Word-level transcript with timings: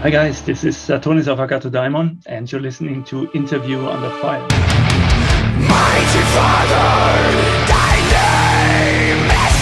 Hi 0.00 0.08
guys, 0.08 0.40
this 0.40 0.64
is 0.64 0.78
Sathonys 0.78 1.28
of 1.28 1.40
Agathodaimon, 1.40 2.22
and 2.24 2.50
you're 2.50 2.62
listening 2.62 3.04
to 3.04 3.30
Interview 3.32 3.86
Under 3.86 4.08
Fire. 4.22 4.40
Mighty 4.40 6.22
Father, 6.32 6.88
thy 7.68 8.00
name 8.08 9.26
is 9.26 9.60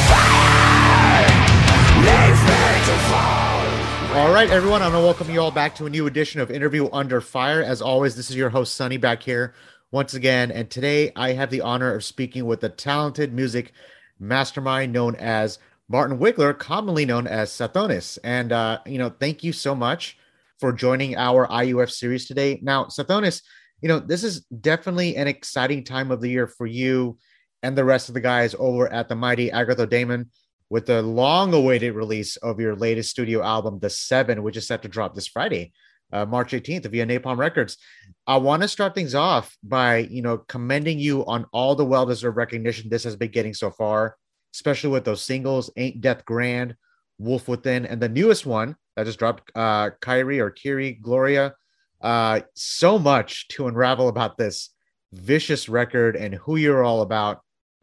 fire. 3.09 4.17
All 4.17 4.33
right, 4.33 4.49
everyone, 4.49 4.81
I 4.81 4.85
want 4.85 4.95
to 4.95 5.01
welcome 5.01 5.29
you 5.29 5.41
all 5.41 5.51
back 5.51 5.75
to 5.75 5.87
a 5.87 5.91
new 5.91 6.07
edition 6.07 6.41
of 6.41 6.53
Interview 6.53 6.89
Under 6.93 7.21
Fire. 7.21 7.61
As 7.61 7.83
always, 7.83 8.15
this 8.15 8.31
is 8.31 8.37
your 8.37 8.51
host, 8.51 8.77
Sunny, 8.77 8.97
back 8.97 9.25
here 9.25 9.55
once 9.91 10.15
again. 10.15 10.53
And 10.53 10.71
today 10.71 11.11
I 11.17 11.33
have 11.33 11.51
the 11.51 11.63
honor 11.63 11.93
of 11.93 12.05
speaking 12.05 12.47
with 12.47 12.61
the 12.61 12.69
talented 12.69 13.33
music 13.33 13.73
mastermind 14.21 14.93
known 14.93 15.17
as 15.17 15.59
Martin 15.89 16.21
Wickler, 16.21 16.57
commonly 16.57 17.05
known 17.05 17.27
as 17.27 17.51
Sathonys. 17.51 18.21
And, 18.23 18.53
uh, 18.53 18.79
you 18.87 18.99
know, 18.99 19.11
thank 19.11 19.43
you 19.43 19.53
so 19.53 19.75
much 19.75 20.17
for 20.61 20.73
joining 20.73 21.17
our 21.17 21.47
IUF 21.47 21.91
series 21.91 22.27
today. 22.27 22.59
Now, 22.63 22.85
Sathonys, 22.85 23.43
you 23.81 23.89
know, 23.89 23.99
this 23.99 24.25
is 24.25 24.41
definitely 24.47 25.17
an 25.17 25.29
exciting 25.29 25.85
time 25.85 26.11
of 26.11 26.21
the 26.21 26.29
year 26.29 26.47
for 26.47 26.67
you 26.67 27.19
and 27.63 27.77
the 27.77 27.85
rest 27.85 28.09
of 28.09 28.15
the 28.15 28.21
guys 28.21 28.55
over 28.59 28.93
at 28.93 29.09
the 29.09 29.15
mighty 29.15 29.51
Agathodaimon 29.51 30.27
with 30.71 30.87
the 30.87 31.03
long 31.03 31.55
awaited 31.55 31.95
release 31.95 32.37
of 32.37 32.61
your 32.61 32.77
latest 32.77 33.11
studio 33.11 33.43
album, 33.43 33.79
The 33.79 33.91
Seven, 33.91 34.43
which 34.43 34.57
is 34.57 34.67
set 34.67 34.83
to 34.83 34.89
drop 34.89 35.15
this 35.15 35.27
Friday, 35.27 35.73
uh, 36.13 36.27
March 36.27 36.53
18th 36.53 36.87
via 36.87 37.07
Napalm 37.07 37.39
Records. 37.39 37.79
I 38.27 38.37
want 38.37 38.63
to 38.63 38.69
start 38.69 38.95
things 38.95 39.15
off 39.15 39.57
by, 39.63 39.99
you 39.99 40.23
know, 40.23 40.39
commending 40.39 40.99
you 40.99 41.25
on 41.27 41.47
all 41.53 41.75
the 41.75 41.87
well 41.87 42.07
deserved 42.07 42.37
recognition 42.37 42.91
this 42.91 43.05
has 43.05 43.17
been 43.17 43.31
getting 43.31 43.55
so 43.55 43.71
far, 43.71 44.17
especially 44.55 44.91
with 44.91 45.05
those 45.05 45.23
singles, 45.23 45.71
Ain't 45.77 46.01
Death 46.01 46.25
Grand, 46.25 46.77
Wolf 47.19 47.49
Within, 47.49 47.87
and 47.87 48.01
the 48.01 48.09
newest 48.09 48.47
one, 48.47 48.77
that 48.97 49.07
just 49.07 49.19
dropped 49.19 49.51
uh 49.55 49.91
Kyrie 50.01 50.41
or 50.41 50.51
Kiri 50.51 50.93
Gloria. 50.93 51.55
Uh 52.01 52.41
so 52.55 52.99
much 52.99 53.49
to 53.49 53.69
unravel 53.69 54.09
about 54.09 54.37
this 54.37 54.71
vicious 55.13 55.69
record 55.69 56.17
and 56.17 56.35
who 56.35 56.57
you're 56.57 56.85
all 56.85 57.03
about. 57.03 57.41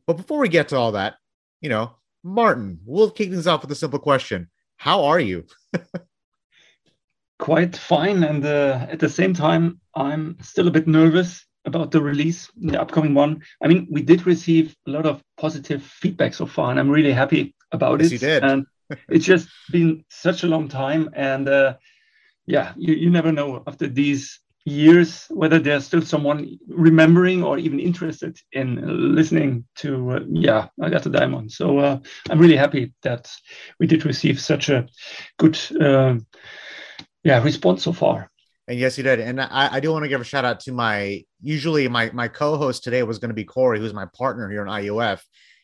But 0.08 0.18
before 0.18 0.40
we 0.40 0.50
get 0.50 0.70
to 0.70 0.78
all 0.78 0.92
that, 0.94 1.16
you 1.62 1.70
know, 1.70 1.96
Martin, 2.24 2.80
we'll 2.86 3.12
kick 3.12 3.30
things 3.30 3.48
off 3.48 3.62
with 3.62 3.72
a 3.72 3.76
simple 3.76 4.00
question. 4.00 4.50
How 4.78 5.06
are 5.06 5.20
you? 5.20 5.46
Quite 7.40 7.76
fine. 7.76 8.24
And 8.24 8.46
uh, 8.46 8.88
at 8.90 9.00
the 9.00 9.10
same 9.10 9.34
time, 9.34 9.80
I'm 9.96 10.38
still 10.42 10.68
a 10.68 10.72
bit 10.72 10.88
nervous 10.88 11.46
about 11.66 11.92
the 11.92 12.02
release, 12.02 12.50
the 12.56 12.80
upcoming 12.80 13.14
one. 13.14 13.42
I 13.62 13.68
mean, 13.68 13.88
we 13.90 14.02
did 14.02 14.26
receive 14.26 14.76
a 14.88 14.92
lot 14.92 15.06
of 15.06 15.22
positive 15.38 15.84
feedback 15.84 16.34
so 16.34 16.46
far, 16.46 16.72
and 16.72 16.80
I'm 16.80 16.90
really 16.90 17.12
happy 17.12 17.56
about 17.72 18.02
yes, 18.02 18.12
it. 18.12 18.14
You 18.14 18.20
did. 18.20 18.44
And 18.44 18.66
it's 19.10 19.26
just 19.26 19.48
been 19.72 20.04
such 20.10 20.44
a 20.44 20.48
long 20.48 20.68
time 20.68 21.10
and 21.14 21.48
uh, 21.50 21.76
yeah 22.46 22.74
you, 22.76 22.94
you 22.94 23.10
never 23.10 23.32
know 23.32 23.64
after 23.68 23.88
these 23.88 24.40
years 24.66 25.28
whether 25.30 25.60
there's 25.60 25.86
still 25.86 26.02
someone 26.02 26.58
remembering 26.68 27.44
or 27.44 27.58
even 27.60 27.80
interested 27.80 28.38
in 28.52 29.16
listening 29.16 29.64
to 29.76 30.12
uh, 30.12 30.20
yeah 30.28 30.68
Agathodaimon 30.82 31.52
so 31.52 31.78
uh, 31.78 32.00
i'm 32.30 32.40
really 32.40 32.56
happy 32.56 32.92
that 33.04 33.32
we 33.80 33.86
did 33.86 34.06
receive 34.06 34.40
such 34.40 34.70
a 34.70 34.88
good 35.38 35.58
uh, 35.80 36.16
yeah 37.24 37.44
response 37.44 37.84
so 37.84 37.94
far 37.94 38.32
and 38.68 38.80
yes, 38.80 38.98
you 38.98 39.04
did. 39.04 39.20
And 39.20 39.40
I, 39.40 39.70
I 39.74 39.80
do 39.80 39.92
want 39.92 40.04
to 40.04 40.10
give 40.10 40.22
a 40.22 40.24
shout 40.24 40.46
out 40.46 40.60
to 40.62 40.72
my 40.72 41.24
usually 41.42 41.88
my 41.88 42.10
my 42.14 42.28
co-host 42.28 42.84
today 42.84 43.04
was 43.04 43.20
going 43.20 43.30
to 43.30 43.36
be 43.36 43.44
Corey, 43.44 43.80
who's 43.80 43.94
my 43.94 44.08
partner 44.18 44.50
here 44.50 44.64
in 44.64 44.68
IUF. 44.68 45.22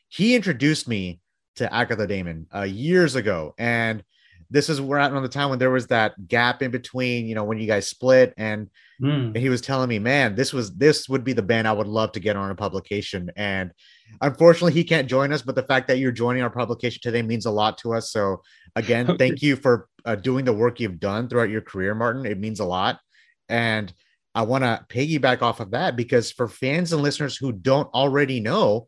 He 0.07 0.35
introduced 0.35 0.87
me 0.87 1.19
to 1.61 1.69
Agathodaimon 1.69 2.45
uh, 2.53 2.63
years 2.63 3.15
ago. 3.15 3.53
And 3.57 4.03
this 4.49 4.67
is 4.67 4.81
where 4.81 4.99
around 4.99 5.21
the 5.21 5.29
time 5.29 5.49
when 5.49 5.59
there 5.59 5.71
was 5.71 5.87
that 5.87 6.27
gap 6.27 6.61
in 6.61 6.71
between, 6.71 7.25
you 7.25 7.35
know, 7.35 7.45
when 7.45 7.57
you 7.57 7.67
guys 7.67 7.87
split 7.87 8.33
and, 8.37 8.69
mm. 9.01 9.27
and 9.27 9.37
he 9.37 9.47
was 9.47 9.61
telling 9.61 9.87
me, 9.87 9.97
man, 9.97 10.35
this 10.35 10.51
was 10.51 10.75
this 10.75 11.07
would 11.07 11.23
be 11.23 11.31
the 11.31 11.41
band 11.41 11.67
I 11.67 11.71
would 11.71 11.87
love 11.87 12.11
to 12.13 12.19
get 12.19 12.35
on 12.35 12.51
a 12.51 12.55
publication. 12.55 13.31
And 13.37 13.71
unfortunately, 14.19 14.73
he 14.73 14.83
can't 14.83 15.07
join 15.07 15.31
us, 15.31 15.41
but 15.41 15.55
the 15.55 15.63
fact 15.63 15.87
that 15.87 15.99
you're 15.99 16.11
joining 16.11 16.43
our 16.43 16.49
publication 16.49 16.99
today 17.01 17.21
means 17.21 17.45
a 17.45 17.51
lot 17.51 17.77
to 17.79 17.93
us. 17.93 18.11
So 18.11 18.41
again, 18.75 19.09
okay. 19.09 19.17
thank 19.29 19.41
you 19.41 19.55
for 19.55 19.87
uh, 20.03 20.15
doing 20.15 20.43
the 20.43 20.53
work 20.53 20.81
you've 20.81 20.99
done 20.99 21.29
throughout 21.29 21.49
your 21.49 21.61
career, 21.61 21.95
Martin. 21.95 22.25
It 22.25 22.39
means 22.39 22.59
a 22.59 22.65
lot. 22.65 22.99
And 23.47 23.93
I 24.35 24.41
want 24.41 24.65
to 24.65 24.85
piggyback 24.89 25.41
off 25.41 25.61
of 25.61 25.71
that 25.71 25.95
because 25.95 26.31
for 26.31 26.49
fans 26.49 26.91
and 26.91 27.01
listeners 27.01 27.37
who 27.37 27.53
don't 27.53 27.93
already 27.93 28.41
know, 28.41 28.87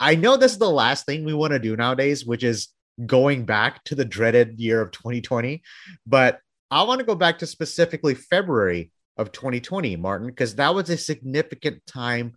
I 0.00 0.14
know 0.14 0.36
this 0.36 0.52
is 0.52 0.58
the 0.58 0.70
last 0.70 1.04
thing 1.04 1.24
we 1.24 1.34
want 1.34 1.52
to 1.52 1.58
do 1.58 1.76
nowadays, 1.76 2.24
which 2.24 2.42
is 2.42 2.68
going 3.06 3.44
back 3.44 3.84
to 3.84 3.94
the 3.94 4.04
dreaded 4.04 4.58
year 4.58 4.80
of 4.80 4.90
2020. 4.90 5.62
But 6.06 6.40
I 6.70 6.82
want 6.84 7.00
to 7.00 7.06
go 7.06 7.14
back 7.14 7.38
to 7.38 7.46
specifically 7.46 8.14
February 8.14 8.90
of 9.18 9.30
2020, 9.32 9.96
Martin, 9.96 10.28
because 10.28 10.54
that 10.56 10.74
was 10.74 10.88
a 10.88 10.96
significant 10.96 11.84
time 11.86 12.36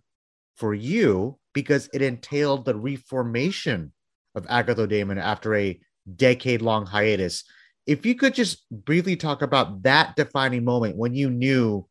for 0.56 0.74
you 0.74 1.38
because 1.54 1.88
it 1.94 2.02
entailed 2.02 2.64
the 2.64 2.74
reformation 2.74 3.92
of 4.34 4.46
Agathodaimon 4.46 5.20
after 5.20 5.54
a 5.54 5.80
decade 6.16 6.60
long 6.60 6.84
hiatus. 6.84 7.44
If 7.86 8.04
you 8.04 8.14
could 8.14 8.34
just 8.34 8.68
briefly 8.70 9.16
talk 9.16 9.42
about 9.42 9.82
that 9.84 10.16
defining 10.16 10.64
moment 10.64 10.96
when 10.96 11.14
you 11.14 11.30
knew 11.30 11.86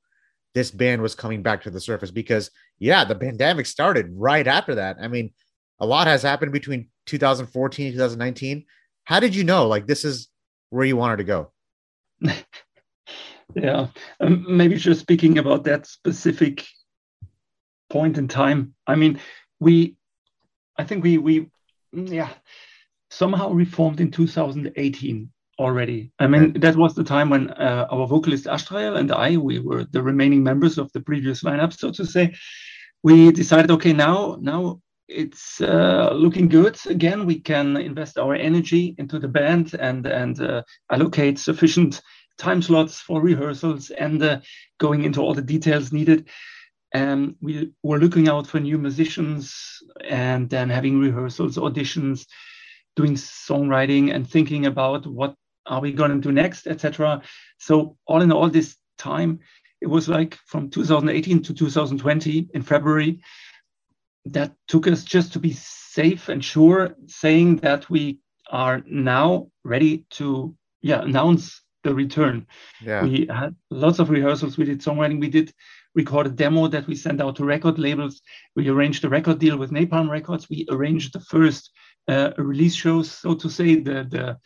this 0.54 0.70
band 0.70 1.02
was 1.02 1.16
coming 1.16 1.42
back 1.42 1.64
to 1.64 1.72
the 1.72 1.80
surface, 1.80 2.12
because 2.12 2.52
yeah, 2.78 3.04
the 3.06 3.16
pandemic 3.16 3.66
started 3.66 4.08
right 4.12 4.46
after 4.46 4.76
that. 4.76 4.98
I 5.02 5.08
mean, 5.08 5.32
a 5.80 5.86
lot 5.86 6.08
has 6.08 6.24
happened 6.24 6.52
between 6.52 6.90
2014 7.06 7.88
and 7.88 7.94
2019. 7.96 8.66
How 9.06 9.20
did 9.20 9.36
you 9.36 9.44
know 9.44 9.68
like 9.68 9.88
this 9.88 10.06
is 10.06 10.30
where 10.70 10.86
you 10.86 10.96
wanted 10.96 11.18
to 11.18 11.24
go? 11.24 11.52
yeah, 13.56 13.88
um, 14.20 14.46
maybe 14.48 14.76
just 14.76 15.02
speaking 15.02 15.38
about 15.38 15.64
that 15.66 15.86
specific 15.86 16.66
point 17.90 18.18
in 18.18 18.28
time. 18.28 18.74
I 18.88 18.96
mean, 18.96 19.20
we, 19.60 19.96
I 20.78 20.84
think 20.84 21.04
we 21.04 21.18
we 21.18 21.50
yeah 21.92 22.30
somehow 23.12 23.52
reformed 23.52 24.02
in 24.02 24.10
2018 24.10 25.30
already. 25.60 26.12
I 26.20 26.28
mean, 26.28 26.54
that 26.54 26.76
was 26.76 26.96
the 26.96 27.04
time 27.04 27.30
when 27.30 27.52
uh, 27.52 27.88
our 27.92 28.08
vocalist 28.08 28.46
Ashtrael 28.46 28.98
and 28.98 29.12
I, 29.12 29.38
we 29.38 29.60
were 29.60 29.84
the 29.84 30.02
remaining 30.02 30.44
members 30.44 30.78
of 30.78 30.92
the 30.94 31.02
previous 31.02 31.44
lineup, 31.44 31.74
so 31.74 31.92
to 31.92 32.06
say. 32.06 32.34
We 33.04 33.32
decided, 33.32 33.70
okay, 33.70 33.94
now 33.94 34.38
now 34.42 34.82
it's 35.14 35.62
uh, 35.62 36.12
looking 36.14 36.48
good. 36.48 36.78
Again, 36.88 37.26
we 37.26 37.40
can 37.40 37.78
invest 37.78 38.18
our 38.18 38.36
energy 38.36 38.96
into 38.98 39.20
the 39.20 39.28
band 39.28 39.76
and 39.80 40.06
and 40.06 40.42
uh, 40.42 40.64
allocate 40.92 41.40
sufficient 41.40 42.02
time 42.38 42.62
slots 42.62 43.00
for 43.00 43.22
rehearsals 43.22 43.92
and 43.92 44.22
uh, 44.24 44.40
going 44.80 45.04
into 45.04 45.22
all 45.22 45.34
the 45.34 45.42
details 45.42 45.94
needed. 45.94 46.28
And 46.94 47.36
we 47.42 47.72
were 47.84 48.00
looking 48.00 48.28
out 48.28 48.48
for 48.48 48.60
new 48.60 48.78
musicians 48.78 49.82
and 50.08 50.50
then 50.50 50.70
having 50.70 51.00
rehearsals, 51.00 51.58
auditions, 51.58 52.26
doing 52.96 53.16
songwriting, 53.16 54.14
and 54.14 54.30
thinking 54.30 54.66
about 54.66 55.08
what 55.08 55.36
are 55.66 55.82
we 55.82 55.94
going 55.94 56.12
to 56.12 56.20
do 56.20 56.32
next, 56.32 56.68
etc. 56.68 57.22
So 57.58 57.98
all 58.06 58.22
in 58.22 58.32
all, 58.32 58.50
this 58.50 58.78
time 58.98 59.40
it 59.82 59.88
was 59.88 60.08
like 60.08 60.38
from 60.46 60.70
2018 60.70 61.44
to 61.44 61.54
2020 61.54 62.50
in 62.54 62.62
February 62.62 63.20
that 64.26 64.54
took 64.68 64.88
us 64.88 65.04
just 65.04 65.34
to 65.34 65.40
be 65.40 65.54
safe 65.54 66.30
and 66.30 66.44
sure, 66.44 66.96
saying 67.08 67.58
that 67.58 67.90
we 67.90 68.20
are 68.50 68.82
now 68.86 69.48
ready 69.64 70.06
to 70.12 70.56
yeah 70.82 71.02
announce 71.02 71.62
the 71.84 71.94
return. 71.94 72.48
Yeah. 72.82 73.04
We 73.04 73.28
had 73.30 73.56
lots 73.70 74.00
of 74.00 74.10
rehearsals. 74.10 74.58
We 74.58 74.66
did 74.66 74.82
songwriting. 74.82 75.20
We 75.20 75.30
did 75.30 75.54
record 75.96 76.28
a 76.28 76.30
demo 76.30 76.68
that 76.68 76.88
we 76.88 76.96
sent 76.96 77.22
out 77.22 77.36
to 77.36 77.46
record 77.46 77.78
labels. 77.78 78.22
We 78.56 78.70
arranged 78.70 79.04
a 79.04 79.10
record 79.10 79.40
deal 79.40 79.58
with 79.58 79.72
Napalm 79.72 80.10
Records. 80.10 80.50
We 80.50 80.66
arranged 80.70 81.14
the 81.14 81.20
first 81.20 81.72
uh, 82.08 82.32
release 82.38 82.76
shows, 82.76 83.12
so 83.12 83.36
to 83.36 83.50
say, 83.50 83.76
the 83.76 84.08
the 84.10 84.38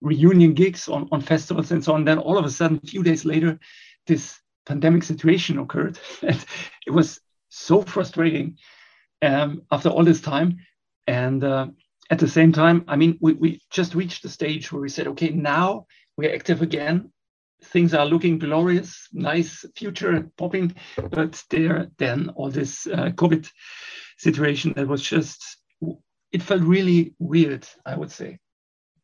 reunion 0.00 0.54
gigs 0.54 0.88
on, 0.88 1.08
on 1.10 1.20
festivals 1.20 1.72
and 1.72 1.84
so 1.84 1.92
on. 1.94 2.04
Then 2.04 2.18
all 2.18 2.38
of 2.38 2.44
a 2.44 2.50
sudden, 2.50 2.80
a 2.82 2.86
few 2.86 3.02
days 3.02 3.24
later, 3.24 3.58
this 4.06 4.38
pandemic 4.66 5.02
situation 5.02 5.58
occurred. 5.58 5.98
And 6.22 6.44
it 6.86 6.90
was 6.90 7.20
so 7.48 7.82
frustrating 7.82 8.58
um, 9.22 9.62
after 9.70 9.88
all 9.88 10.04
this 10.04 10.20
time. 10.20 10.58
And 11.06 11.42
uh, 11.42 11.68
at 12.10 12.18
the 12.18 12.28
same 12.28 12.52
time, 12.52 12.84
I 12.88 12.96
mean, 12.96 13.18
we, 13.20 13.32
we 13.34 13.60
just 13.70 13.94
reached 13.94 14.22
the 14.22 14.28
stage 14.28 14.70
where 14.70 14.82
we 14.82 14.88
said, 14.88 15.08
okay, 15.08 15.30
now 15.30 15.86
we're 16.16 16.34
active 16.34 16.62
again. 16.62 17.12
Things 17.64 17.92
are 17.92 18.06
looking 18.06 18.38
glorious, 18.38 19.08
nice 19.12 19.64
future 19.76 20.30
popping, 20.36 20.74
but 21.10 21.42
there 21.50 21.88
then 21.98 22.30
all 22.36 22.50
this 22.50 22.86
uh, 22.86 23.10
COVID 23.10 23.50
situation 24.16 24.72
that 24.76 24.86
was 24.86 25.02
just, 25.02 25.56
it 26.30 26.42
felt 26.42 26.62
really 26.62 27.14
weird, 27.18 27.66
I 27.84 27.96
would 27.96 28.12
say. 28.12 28.38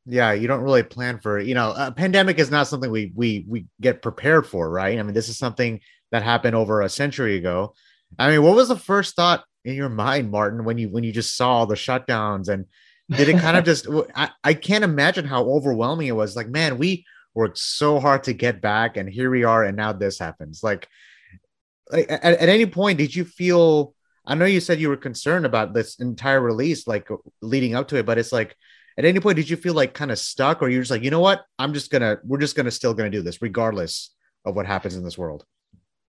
Yeah, 0.06 0.32
you 0.32 0.46
don't 0.46 0.62
really 0.62 0.82
plan 0.82 1.18
for, 1.18 1.40
you 1.40 1.54
know, 1.54 1.72
a 1.76 1.90
pandemic 1.90 2.38
is 2.38 2.50
not 2.50 2.68
something 2.68 2.90
we 2.90 3.10
we 3.14 3.46
we 3.48 3.66
get 3.80 4.02
prepared 4.02 4.46
for, 4.46 4.68
right? 4.68 4.98
I 4.98 5.02
mean, 5.02 5.14
this 5.14 5.30
is 5.30 5.38
something 5.38 5.80
that 6.12 6.22
happened 6.22 6.54
over 6.54 6.82
a 6.82 6.90
century 6.90 7.36
ago. 7.36 7.74
I 8.18 8.30
mean, 8.30 8.42
what 8.42 8.54
was 8.54 8.68
the 8.68 8.76
first 8.76 9.16
thought 9.16 9.44
in 9.64 9.74
your 9.74 9.88
mind, 9.88 10.30
Martin, 10.30 10.64
when 10.64 10.78
you 10.78 10.88
when 10.88 11.04
you 11.04 11.12
just 11.12 11.36
saw 11.36 11.64
the 11.64 11.74
shutdowns 11.74 12.48
and 12.48 12.66
did 13.16 13.28
it 13.28 13.38
kind 13.38 13.56
of 13.56 13.64
just 13.64 13.86
I, 14.14 14.30
I 14.42 14.54
can't 14.54 14.84
imagine 14.84 15.26
how 15.26 15.44
overwhelming 15.44 16.06
it 16.06 16.16
was. 16.16 16.36
Like, 16.36 16.48
man, 16.48 16.78
we 16.78 17.04
worked 17.34 17.58
so 17.58 18.00
hard 18.00 18.24
to 18.24 18.32
get 18.32 18.60
back, 18.60 18.96
and 18.96 19.08
here 19.08 19.30
we 19.30 19.44
are, 19.44 19.64
and 19.64 19.76
now 19.76 19.92
this 19.92 20.18
happens. 20.18 20.62
Like, 20.62 20.88
like 21.90 22.10
at, 22.10 22.22
at 22.24 22.48
any 22.48 22.66
point, 22.66 22.98
did 22.98 23.14
you 23.14 23.24
feel? 23.24 23.94
I 24.26 24.34
know 24.34 24.46
you 24.46 24.60
said 24.60 24.80
you 24.80 24.88
were 24.88 24.96
concerned 24.96 25.44
about 25.44 25.74
this 25.74 25.96
entire 25.96 26.40
release, 26.40 26.86
like 26.86 27.08
leading 27.42 27.74
up 27.74 27.88
to 27.88 27.96
it, 27.96 28.06
but 28.06 28.16
it's 28.16 28.32
like, 28.32 28.56
at 28.96 29.04
any 29.04 29.20
point, 29.20 29.36
did 29.36 29.50
you 29.50 29.56
feel 29.58 29.74
like 29.74 29.92
kind 29.92 30.10
of 30.10 30.18
stuck, 30.18 30.62
or 30.62 30.70
you're 30.70 30.80
just 30.80 30.90
like, 30.90 31.02
you 31.02 31.10
know 31.10 31.20
what, 31.20 31.44
I'm 31.58 31.74
just 31.74 31.90
gonna, 31.90 32.18
we're 32.24 32.38
just 32.38 32.56
gonna 32.56 32.70
still 32.70 32.94
gonna 32.94 33.10
do 33.10 33.20
this 33.20 33.42
regardless 33.42 34.14
of 34.46 34.56
what 34.56 34.64
happens 34.64 34.96
in 34.96 35.04
this 35.04 35.18
world? 35.18 35.44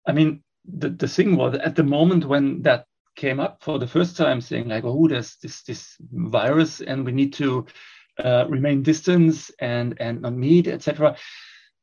I 0.06 0.12
mean, 0.12 0.44
the, 0.64 0.90
the 0.90 1.08
thing 1.08 1.34
was 1.34 1.54
at 1.56 1.74
the 1.74 1.82
moment 1.82 2.24
when 2.24 2.62
that 2.62 2.86
came 3.16 3.40
up 3.40 3.62
for 3.62 3.78
the 3.78 3.86
first 3.86 4.16
time, 4.16 4.40
saying 4.40 4.68
like, 4.68 4.84
"Oh, 4.84 5.08
there's 5.08 5.36
this 5.36 5.62
this 5.62 5.96
virus, 6.12 6.80
and 6.80 7.04
we 7.04 7.12
need 7.12 7.32
to 7.34 7.66
uh, 8.22 8.46
remain 8.48 8.82
distance 8.82 9.50
and 9.60 10.00
and 10.00 10.22
not 10.22 10.34
meet, 10.34 10.66
etc." 10.68 11.16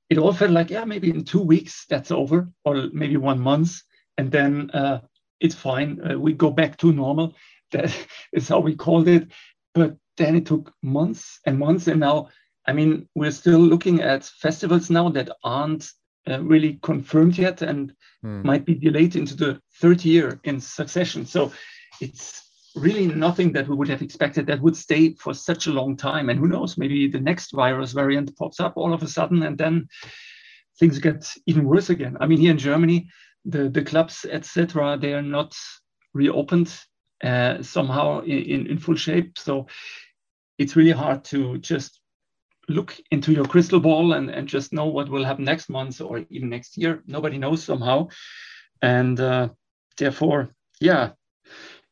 It 0.10 0.18
all 0.18 0.34
felt 0.34 0.52
like, 0.52 0.70
yeah, 0.70 0.84
maybe 0.84 1.10
in 1.10 1.24
two 1.24 1.42
weeks 1.42 1.86
that's 1.90 2.12
over, 2.12 2.50
or 2.66 2.90
maybe 2.92 3.16
one 3.16 3.40
month, 3.40 3.82
and 4.18 4.30
then 4.30 4.70
uh, 4.72 5.00
it's 5.40 5.56
fine. 5.56 6.00
Uh, 6.06 6.20
we 6.20 6.34
go 6.34 6.52
back 6.52 6.78
to 6.78 6.92
normal. 6.92 7.36
That 7.72 7.96
is 8.34 8.50
how 8.50 8.60
we 8.60 8.76
called 8.76 9.08
it. 9.08 9.32
But 9.74 9.96
then 10.18 10.36
it 10.36 10.46
took 10.46 10.74
months 10.84 11.40
and 11.46 11.58
months, 11.58 11.88
and 11.88 12.02
now, 12.02 12.28
I 12.68 12.74
mean, 12.74 13.08
we're 13.16 13.32
still 13.32 13.60
looking 13.60 14.02
at 14.02 14.26
festivals 14.26 14.90
now 14.90 15.08
that 15.10 15.30
aren't 15.42 15.90
uh, 16.30 16.42
really 16.44 16.80
confirmed 16.82 17.38
yet 17.38 17.62
and 17.62 17.94
hmm. 18.22 18.46
might 18.46 18.66
be 18.66 18.76
delayed 18.76 19.16
into 19.16 19.36
the 19.36 19.60
third 19.80 20.04
year 20.06 20.40
in 20.44 20.60
succession. 20.60 21.26
So 21.26 21.52
it's 22.00 22.52
really 22.76 23.08
nothing 23.08 23.52
that 23.54 23.68
we 23.68 23.76
would 23.76 23.90
have 23.90 24.02
expected 24.02 24.48
that 24.48 24.62
would 24.62 24.76
stay 24.76 25.14
for 25.14 25.34
such 25.34 25.68
a 25.68 25.72
long 25.72 25.98
time. 25.98 26.30
And 26.30 26.40
who 26.40 26.48
knows, 26.48 26.78
maybe 26.78 27.08
the 27.08 27.20
next 27.20 27.52
virus 27.52 27.92
variant 27.92 28.36
pops 28.38 28.60
up 28.60 28.74
all 28.76 28.94
of 28.94 29.04
a 29.04 29.08
sudden 29.08 29.44
and 29.44 29.58
then 29.58 29.88
things 30.80 31.00
get 31.00 31.32
even 31.48 31.66
worse 31.66 31.90
again. 31.90 32.18
I 32.20 32.28
mean, 32.28 32.40
here 32.40 32.52
in 32.52 32.58
Germany, 32.58 33.10
the, 33.46 33.70
the 33.70 33.84
clubs, 33.84 34.26
etc., 34.30 34.98
they 35.00 35.14
are 35.14 35.22
not 35.22 35.56
reopened 36.14 36.74
uh, 37.24 37.62
somehow 37.62 38.22
in, 38.22 38.68
in 38.68 38.78
full 38.78 38.96
shape. 38.96 39.38
So 39.38 39.68
it's 40.58 40.76
really 40.76 40.92
hard 40.92 41.24
to 41.26 41.58
just 41.58 42.01
look 42.72 42.98
into 43.12 43.32
your 43.32 43.46
crystal 43.46 43.80
ball 43.80 44.14
and, 44.14 44.30
and 44.30 44.48
just 44.48 44.74
know 44.74 44.88
what 44.88 45.10
will 45.10 45.26
happen 45.26 45.46
next 45.46 45.70
month 45.70 46.02
or 46.02 46.26
even 46.30 46.50
next 46.50 46.78
year. 46.78 47.04
Nobody 47.06 47.38
knows 47.38 47.64
somehow. 47.64 48.08
And 48.82 49.20
uh, 49.20 49.50
therefore, 49.98 50.56
yeah, 50.80 51.12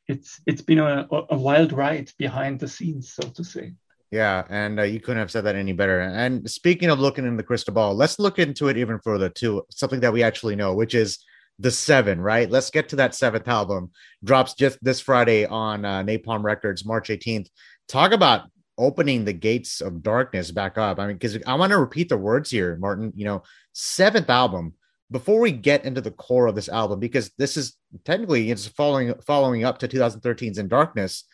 it's 0.08 0.42
it's 0.48 0.62
been 0.62 0.80
a, 0.80 1.08
a 1.30 1.38
wild 1.38 1.72
ride 1.72 2.12
behind 2.18 2.60
the 2.60 2.68
scenes, 2.68 3.14
so 3.14 3.30
to 3.30 3.44
say. 3.44 3.74
Yeah, 4.12 4.44
and 4.50 4.80
uh, 4.80 4.84
you 4.84 5.00
couldn't 5.00 5.20
have 5.20 5.30
said 5.30 5.44
that 5.44 5.56
any 5.56 5.72
better. 5.72 6.00
And 6.00 6.50
speaking 6.50 6.90
of 6.90 7.00
looking 7.00 7.26
in 7.26 7.38
the 7.38 7.44
crystal 7.44 7.76
ball, 7.76 7.94
let's 7.94 8.18
look 8.18 8.40
into 8.40 8.68
it 8.68 8.78
even 8.78 9.00
further 9.00 9.30
to 9.30 9.64
something 9.70 10.00
that 10.00 10.12
we 10.12 10.24
actually 10.24 10.56
know, 10.56 10.74
which 10.74 10.96
is 10.96 11.20
the 11.60 11.70
seven. 11.70 12.20
Right? 12.20 12.50
Let's 12.50 12.72
get 12.72 12.90
to 12.90 12.96
that 12.96 13.14
seventh 13.14 13.48
album. 13.48 13.92
Drops 14.24 14.56
just 14.56 14.84
this 14.84 15.00
Friday 15.00 15.46
on 15.46 15.86
uh, 15.86 16.02
Napalm 16.02 16.44
Records, 16.44 16.86
March 16.86 17.10
18th. 17.10 17.50
Talk 17.88 18.12
about 18.12 18.50
opening 18.80 19.26
the 19.26 19.34
gates 19.34 19.82
of 19.82 20.02
darkness 20.02 20.50
back 20.50 20.78
up. 20.78 21.00
I 21.00 21.06
mean, 21.06 21.18
because 21.18 21.38
I 21.46 21.54
want 21.56 21.72
to 21.72 21.78
repeat 21.78 22.10
the 22.10 22.18
words 22.18 22.50
here, 22.50 22.78
Martin. 22.78 23.14
You 23.16 23.26
know, 23.26 23.44
seventh 23.74 24.30
album. 24.30 24.74
Before 25.12 25.40
we 25.40 25.52
get 25.52 25.86
into 25.86 26.02
the 26.02 26.12
core 26.12 26.46
of 26.46 26.54
this 26.54 26.70
album, 26.70 27.00
because 27.00 27.32
this 27.38 27.58
is 27.58 27.76
technically 28.06 28.52
it's 28.52 28.68
following 28.68 29.14
following 29.26 29.64
up 29.64 29.80
to 29.80 29.88
2013's 29.88 30.60
In 30.60 30.68
Darkness, 30.68 31.26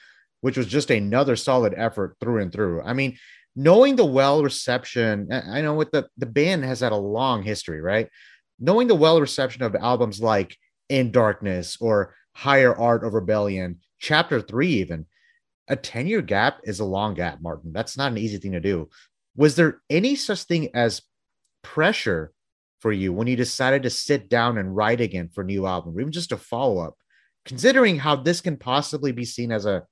which 0.41 0.57
was 0.57 0.67
just 0.67 0.89
another 0.89 1.35
solid 1.35 1.73
effort 1.75 2.15
through 2.19 2.41
and 2.41 2.51
through. 2.51 2.81
I 2.81 2.93
mean, 2.93 3.17
knowing 3.55 3.95
the 3.95 4.05
well 4.05 4.41
reception, 4.41 5.29
I 5.31 5.61
know 5.61 5.73
what 5.73 5.91
the 5.91 6.07
the 6.17 6.25
band 6.25 6.63
has 6.63 6.79
had 6.79 6.93
a 6.93 6.97
long 6.97 7.43
history, 7.43 7.81
right? 7.81 8.09
Knowing 8.59 8.87
the 8.87 8.95
well 8.95 9.19
reception 9.19 9.61
of 9.63 9.75
albums 9.75 10.21
like 10.21 10.57
In 10.87 11.11
Darkness 11.11 11.77
or 11.81 12.15
Higher 12.33 12.73
Art 12.73 13.03
of 13.03 13.13
Rebellion, 13.13 13.81
Chapter 13.99 14.41
Three, 14.41 14.75
even 14.75 15.05
a 15.67 15.75
10 15.75 16.07
year 16.07 16.21
gap 16.21 16.59
is 16.63 16.79
a 16.79 16.85
long 16.85 17.13
gap, 17.13 17.41
Martin. 17.41 17.71
That's 17.73 17.97
not 17.97 18.11
an 18.11 18.17
easy 18.17 18.37
thing 18.37 18.51
to 18.53 18.59
do. 18.59 18.89
Was 19.35 19.55
there 19.55 19.81
any 19.89 20.15
such 20.15 20.43
thing 20.43 20.69
as 20.73 21.01
pressure 21.63 22.31
for 22.79 22.91
you 22.91 23.11
when 23.11 23.27
you 23.27 23.35
decided 23.35 23.83
to 23.83 23.89
sit 23.89 24.29
down 24.29 24.57
and 24.57 24.75
write 24.75 25.01
again 25.01 25.29
for 25.33 25.41
a 25.41 25.45
new 25.45 25.65
album 25.65 25.95
or 25.95 26.01
even 26.01 26.11
just 26.11 26.31
a 26.31 26.37
follow 26.37 26.79
up, 26.79 26.95
considering 27.45 27.97
how 27.97 28.15
this 28.15 28.41
can 28.41 28.57
possibly 28.57 29.11
be 29.11 29.25
seen 29.25 29.51
as 29.51 29.65
a 29.65 29.83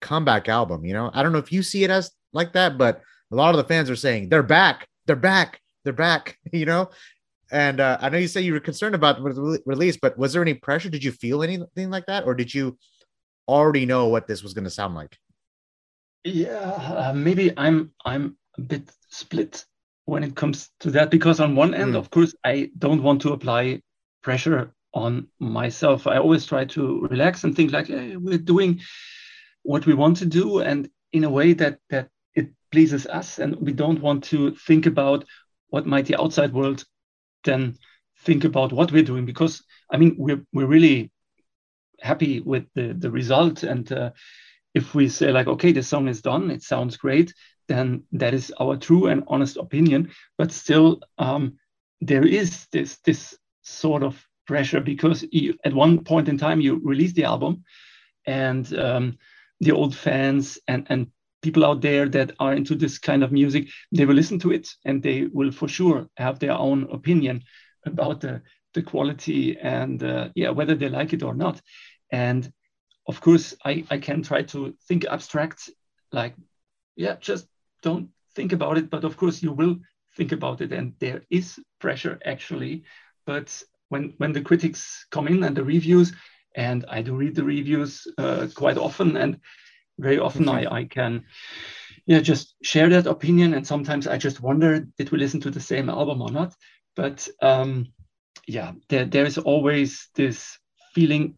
comeback 0.00 0.48
album? 0.48 0.84
You 0.84 0.94
know, 0.94 1.10
I 1.14 1.22
don't 1.22 1.32
know 1.32 1.38
if 1.38 1.52
you 1.52 1.62
see 1.62 1.84
it 1.84 1.90
as 1.90 2.10
like 2.32 2.52
that, 2.54 2.76
but 2.76 3.00
a 3.30 3.36
lot 3.36 3.54
of 3.54 3.58
the 3.58 3.64
fans 3.64 3.88
are 3.88 3.96
saying 3.96 4.28
they're 4.28 4.42
back, 4.42 4.86
they're 5.06 5.16
back, 5.16 5.60
they're 5.84 5.92
back, 5.92 6.38
you 6.52 6.66
know? 6.66 6.90
And 7.50 7.80
uh, 7.80 7.98
I 8.00 8.08
know 8.08 8.18
you 8.18 8.28
say 8.28 8.40
you 8.40 8.54
were 8.54 8.60
concerned 8.60 8.94
about 8.94 9.22
the 9.22 9.60
release, 9.66 9.98
but 10.00 10.16
was 10.16 10.32
there 10.32 10.40
any 10.40 10.54
pressure? 10.54 10.88
Did 10.88 11.04
you 11.04 11.12
feel 11.12 11.42
anything 11.42 11.90
like 11.90 12.06
that? 12.06 12.24
Or 12.24 12.34
did 12.34 12.52
you 12.52 12.78
already 13.48 13.86
know 13.86 14.08
what 14.08 14.26
this 14.26 14.42
was 14.42 14.54
going 14.54 14.64
to 14.64 14.70
sound 14.70 14.94
like? 14.94 15.18
Yeah, 16.24 16.52
uh, 16.54 17.12
maybe 17.14 17.52
I'm 17.56 17.92
I'm 18.04 18.36
a 18.56 18.60
bit 18.60 18.90
split 19.08 19.64
when 20.04 20.22
it 20.22 20.36
comes 20.36 20.70
to 20.80 20.90
that 20.92 21.10
because 21.10 21.40
on 21.40 21.56
one 21.56 21.74
end, 21.74 21.94
mm. 21.94 21.98
of 21.98 22.10
course, 22.10 22.34
I 22.44 22.70
don't 22.78 23.02
want 23.02 23.22
to 23.22 23.32
apply 23.32 23.82
pressure 24.22 24.72
on 24.94 25.28
myself. 25.40 26.06
I 26.06 26.18
always 26.18 26.46
try 26.46 26.64
to 26.66 27.06
relax 27.10 27.44
and 27.44 27.56
think 27.56 27.72
like 27.72 27.88
hey, 27.88 28.16
we're 28.16 28.38
doing 28.38 28.80
what 29.62 29.86
we 29.86 29.94
want 29.94 30.16
to 30.18 30.26
do 30.26 30.60
and 30.60 30.88
in 31.12 31.24
a 31.24 31.30
way 31.30 31.52
that 31.54 31.78
that 31.90 32.08
it 32.34 32.48
pleases 32.70 33.06
us 33.06 33.38
and 33.38 33.56
we 33.56 33.72
don't 33.72 34.00
want 34.00 34.24
to 34.24 34.54
think 34.56 34.86
about 34.86 35.24
what 35.68 35.86
might 35.86 36.06
the 36.06 36.20
outside 36.20 36.52
world 36.52 36.84
then 37.44 37.76
think 38.20 38.44
about 38.44 38.72
what 38.72 38.90
we're 38.92 39.02
doing 39.02 39.24
because 39.24 39.62
I 39.90 39.96
mean 39.98 40.16
we're 40.18 40.44
we're 40.52 40.66
really 40.66 41.11
happy 42.02 42.40
with 42.40 42.64
the, 42.74 42.94
the 42.98 43.10
result. 43.10 43.62
And 43.62 43.90
uh, 43.92 44.10
if 44.74 44.94
we 44.94 45.08
say 45.08 45.32
like, 45.32 45.46
okay, 45.46 45.72
the 45.72 45.82
song 45.82 46.08
is 46.08 46.20
done, 46.20 46.50
it 46.50 46.62
sounds 46.62 46.96
great, 46.96 47.32
then 47.68 48.04
that 48.12 48.34
is 48.34 48.52
our 48.60 48.76
true 48.76 49.06
and 49.06 49.24
honest 49.28 49.56
opinion. 49.56 50.10
But 50.36 50.52
still, 50.52 51.00
um, 51.18 51.58
there 52.00 52.26
is 52.26 52.66
this 52.72 52.98
this 53.04 53.36
sort 53.62 54.02
of 54.02 54.26
pressure 54.46 54.80
because 54.80 55.24
you, 55.30 55.54
at 55.64 55.72
one 55.72 56.02
point 56.04 56.28
in 56.28 56.36
time 56.36 56.60
you 56.60 56.80
release 56.82 57.12
the 57.12 57.24
album, 57.24 57.64
and 58.26 58.76
um, 58.76 59.18
the 59.60 59.72
old 59.72 59.94
fans 59.94 60.58
and 60.66 60.86
and 60.88 61.06
people 61.42 61.64
out 61.64 61.80
there 61.80 62.08
that 62.08 62.32
are 62.38 62.54
into 62.54 62.74
this 62.74 62.98
kind 62.98 63.24
of 63.24 63.32
music, 63.32 63.68
they 63.90 64.06
will 64.06 64.14
listen 64.14 64.38
to 64.38 64.52
it 64.52 64.68
and 64.84 65.02
they 65.02 65.26
will 65.32 65.50
for 65.50 65.68
sure 65.68 66.08
have 66.16 66.38
their 66.38 66.52
own 66.52 66.88
opinion 66.90 67.42
about 67.84 68.20
the 68.20 68.42
the 68.74 68.82
quality 68.82 69.58
and 69.58 70.02
uh, 70.02 70.28
yeah 70.34 70.50
whether 70.50 70.74
they 70.74 70.88
like 70.88 71.12
it 71.12 71.22
or 71.22 71.34
not 71.34 71.60
and 72.12 72.52
of 73.08 73.20
course, 73.20 73.54
I, 73.64 73.84
I 73.90 73.98
can 73.98 74.22
try 74.22 74.42
to 74.42 74.74
think 74.86 75.04
abstract, 75.06 75.70
like, 76.12 76.34
yeah, 76.94 77.16
just 77.20 77.48
don't 77.82 78.10
think 78.36 78.52
about 78.52 78.78
it. 78.78 78.90
But 78.90 79.04
of 79.04 79.16
course, 79.16 79.42
you 79.42 79.52
will 79.52 79.76
think 80.16 80.30
about 80.30 80.60
it. 80.60 80.72
And 80.72 80.94
there 81.00 81.22
is 81.30 81.58
pressure 81.80 82.20
actually. 82.24 82.84
But 83.26 83.60
when, 83.88 84.14
when 84.18 84.32
the 84.32 84.40
critics 84.40 85.06
come 85.10 85.26
in 85.26 85.42
and 85.42 85.56
the 85.56 85.64
reviews, 85.64 86.12
and 86.54 86.84
I 86.88 87.02
do 87.02 87.16
read 87.16 87.34
the 87.34 87.44
reviews 87.44 88.06
uh, 88.18 88.46
quite 88.54 88.78
often, 88.78 89.16
and 89.16 89.40
very 89.98 90.18
often 90.18 90.48
I, 90.48 90.66
I 90.66 90.84
can 90.84 91.24
yeah 92.06 92.20
just 92.20 92.54
share 92.62 92.88
that 92.88 93.06
opinion 93.06 93.54
and 93.54 93.66
sometimes 93.66 94.06
i 94.06 94.16
just 94.16 94.40
wonder 94.40 94.80
did 94.98 95.10
we 95.10 95.18
listen 95.18 95.40
to 95.40 95.50
the 95.50 95.60
same 95.60 95.88
album 95.88 96.20
or 96.22 96.30
not 96.30 96.54
but 96.96 97.28
um 97.42 97.86
yeah 98.48 98.72
there, 98.88 99.04
there 99.04 99.24
is 99.24 99.38
always 99.38 100.08
this 100.14 100.58
feeling 100.94 101.36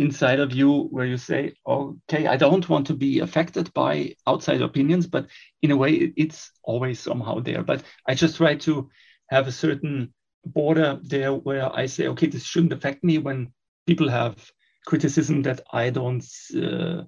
inside 0.00 0.40
of 0.40 0.52
you 0.52 0.84
where 0.84 1.04
you 1.04 1.18
say, 1.18 1.54
okay, 1.66 2.26
I 2.26 2.36
don't 2.36 2.68
want 2.68 2.86
to 2.86 2.94
be 2.94 3.20
affected 3.20 3.72
by 3.74 4.14
outside 4.26 4.62
opinions, 4.62 5.06
but 5.06 5.26
in 5.62 5.70
a 5.70 5.76
way, 5.76 6.12
it's 6.16 6.50
always 6.62 6.98
somehow 6.98 7.40
there. 7.40 7.62
But 7.62 7.82
I 8.08 8.14
just 8.14 8.36
try 8.36 8.54
to 8.56 8.88
have 9.28 9.46
a 9.46 9.52
certain 9.52 10.14
border 10.44 10.98
there 11.02 11.34
where 11.34 11.70
I 11.76 11.86
say, 11.86 12.08
okay, 12.08 12.28
this 12.28 12.44
shouldn't 12.44 12.72
affect 12.72 13.04
me 13.04 13.18
when 13.18 13.52
people 13.86 14.08
have 14.08 14.50
criticism 14.86 15.42
that 15.42 15.60
I 15.70 15.90
don't, 15.90 16.24
uh, 16.56 17.04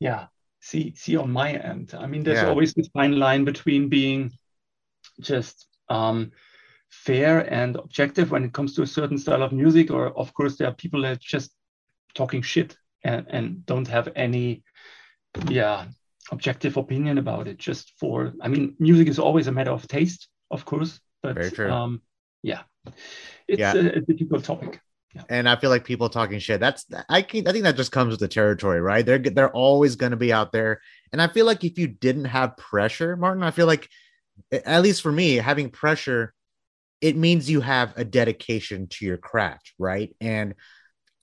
yeah, 0.00 0.26
see 0.60 0.94
see 0.96 1.16
on 1.16 1.30
my 1.30 1.52
end. 1.52 1.94
I 1.96 2.06
mean, 2.06 2.24
there's 2.24 2.42
yeah. 2.42 2.48
always 2.48 2.74
this 2.74 2.88
fine 2.88 3.18
line 3.18 3.44
between 3.44 3.88
being 3.88 4.32
just 5.20 5.66
um, 5.88 6.32
fair 6.90 7.40
and 7.52 7.76
objective 7.76 8.30
when 8.30 8.44
it 8.44 8.52
comes 8.52 8.74
to 8.74 8.82
a 8.82 8.86
certain 8.86 9.18
style 9.18 9.42
of 9.42 9.52
music, 9.52 9.90
or 9.90 10.16
of 10.18 10.34
course, 10.34 10.56
there 10.56 10.68
are 10.68 10.74
people 10.74 11.02
that 11.02 11.20
just 11.20 11.52
talking 12.14 12.42
shit 12.42 12.76
and, 13.04 13.26
and 13.28 13.66
don't 13.66 13.88
have 13.88 14.08
any 14.16 14.62
yeah 15.48 15.86
objective 16.30 16.76
opinion 16.76 17.18
about 17.18 17.48
it 17.48 17.58
just 17.58 17.92
for 17.98 18.32
i 18.40 18.48
mean 18.48 18.74
music 18.78 19.08
is 19.08 19.18
always 19.18 19.46
a 19.46 19.52
matter 19.52 19.70
of 19.70 19.86
taste 19.88 20.28
of 20.50 20.64
course 20.64 21.00
but 21.22 21.34
Very 21.34 21.50
true. 21.50 21.70
um 21.70 22.02
yeah 22.42 22.62
it's 23.48 23.58
yeah. 23.58 23.74
A, 23.74 23.96
a, 23.96 24.00
difficult 24.00 24.44
topic 24.44 24.80
yeah. 25.14 25.22
and 25.28 25.48
i 25.48 25.56
feel 25.56 25.70
like 25.70 25.84
people 25.84 26.08
talking 26.08 26.38
shit 26.38 26.60
that's 26.60 26.86
i 27.08 27.22
can, 27.22 27.46
i 27.48 27.52
think 27.52 27.64
that 27.64 27.76
just 27.76 27.92
comes 27.92 28.12
with 28.12 28.20
the 28.20 28.28
territory 28.28 28.80
right 28.80 29.04
they're 29.04 29.18
they're 29.18 29.50
always 29.50 29.96
going 29.96 30.10
to 30.12 30.16
be 30.16 30.32
out 30.32 30.52
there 30.52 30.80
and 31.12 31.20
i 31.20 31.26
feel 31.26 31.46
like 31.46 31.64
if 31.64 31.78
you 31.78 31.88
didn't 31.88 32.26
have 32.26 32.56
pressure 32.56 33.16
martin 33.16 33.42
i 33.42 33.50
feel 33.50 33.66
like 33.66 33.88
at 34.52 34.82
least 34.82 35.02
for 35.02 35.12
me, 35.12 35.36
having 35.36 35.70
pressure, 35.70 36.34
it 37.00 37.16
means 37.16 37.50
you 37.50 37.60
have 37.60 37.92
a 37.96 38.04
dedication 38.04 38.86
to 38.88 39.04
your 39.04 39.16
craft, 39.16 39.72
right? 39.78 40.14
And 40.20 40.54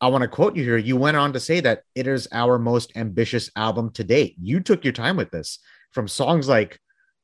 I 0.02 0.08
want 0.08 0.22
to 0.22 0.28
quote 0.28 0.56
you 0.56 0.64
here. 0.64 0.78
You 0.78 0.96
went 0.96 1.18
on 1.18 1.34
to 1.34 1.40
say 1.40 1.60
that 1.60 1.84
it 1.94 2.08
is 2.08 2.28
our 2.32 2.58
most 2.58 2.94
ambitious 2.96 3.50
album 3.56 3.92
to 3.92 4.04
date. 4.04 4.36
You 4.42 4.62
took 4.62 4.84
your 4.84 4.94
time 4.94 5.18
with 5.18 5.32
this 5.32 5.60
from 5.92 6.08
songs 6.08 6.48
like 6.48 6.80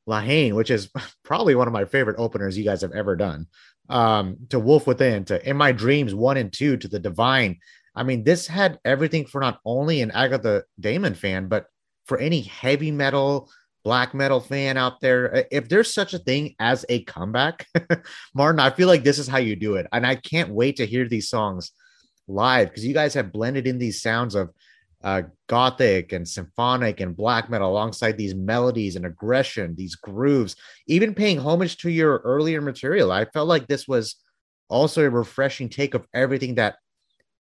La 0.06 0.20
Haine, 0.20 0.54
which 0.54 0.70
is 0.70 0.90
probably 1.24 1.54
one 1.54 1.66
of 1.66 1.72
my 1.72 1.84
favorite 1.84 2.18
openers 2.18 2.56
you 2.56 2.64
guys 2.64 2.82
have 2.82 2.92
ever 2.92 3.16
done, 3.16 3.46
um, 3.88 4.36
to 4.50 4.58
Wolf 4.58 4.86
Within, 4.86 5.24
to 5.26 5.48
In 5.48 5.56
My 5.56 5.72
Dreams 5.72 6.14
one 6.14 6.36
and 6.36 6.52
two, 6.52 6.76
to 6.76 6.88
The 6.88 6.98
Divine. 6.98 7.58
I 7.94 8.02
mean, 8.02 8.24
this 8.24 8.46
had 8.46 8.78
everything 8.84 9.26
for 9.26 9.40
not 9.40 9.58
only 9.64 10.02
an 10.02 10.10
Agatha 10.10 10.64
Damon 10.78 11.14
fan, 11.14 11.48
but 11.48 11.66
for 12.04 12.18
any 12.18 12.42
heavy 12.42 12.90
metal, 12.90 13.50
black 13.84 14.12
metal 14.12 14.40
fan 14.40 14.76
out 14.76 15.00
there. 15.00 15.46
If 15.50 15.70
there's 15.70 15.94
such 15.94 16.12
a 16.12 16.18
thing 16.18 16.54
as 16.60 16.84
a 16.90 17.04
comeback, 17.04 17.66
Martin, 18.34 18.60
I 18.60 18.68
feel 18.68 18.86
like 18.86 19.02
this 19.02 19.18
is 19.18 19.28
how 19.28 19.38
you 19.38 19.56
do 19.56 19.76
it. 19.76 19.86
And 19.92 20.06
I 20.06 20.16
can't 20.16 20.50
wait 20.50 20.76
to 20.76 20.86
hear 20.86 21.08
these 21.08 21.30
songs 21.30 21.72
live 22.28 22.68
because 22.68 22.84
you 22.84 22.94
guys 22.94 23.14
have 23.14 23.32
blended 23.32 23.66
in 23.66 23.78
these 23.78 24.02
sounds 24.02 24.34
of 24.34 24.50
uh, 25.02 25.22
gothic 25.46 26.12
and 26.12 26.26
symphonic 26.26 27.00
and 27.00 27.16
black 27.16 27.48
metal 27.48 27.70
alongside 27.70 28.16
these 28.16 28.34
melodies 28.34 28.96
and 28.96 29.06
aggression, 29.06 29.74
these 29.76 29.94
grooves, 29.94 30.56
even 30.88 31.14
paying 31.14 31.38
homage 31.38 31.76
to 31.78 31.90
your 31.90 32.18
earlier 32.24 32.60
material. 32.60 33.12
I 33.12 33.24
felt 33.26 33.48
like 33.48 33.66
this 33.66 33.86
was 33.86 34.16
also 34.68 35.04
a 35.04 35.10
refreshing 35.10 35.68
take 35.68 35.94
of 35.94 36.06
everything 36.12 36.56
that 36.56 36.76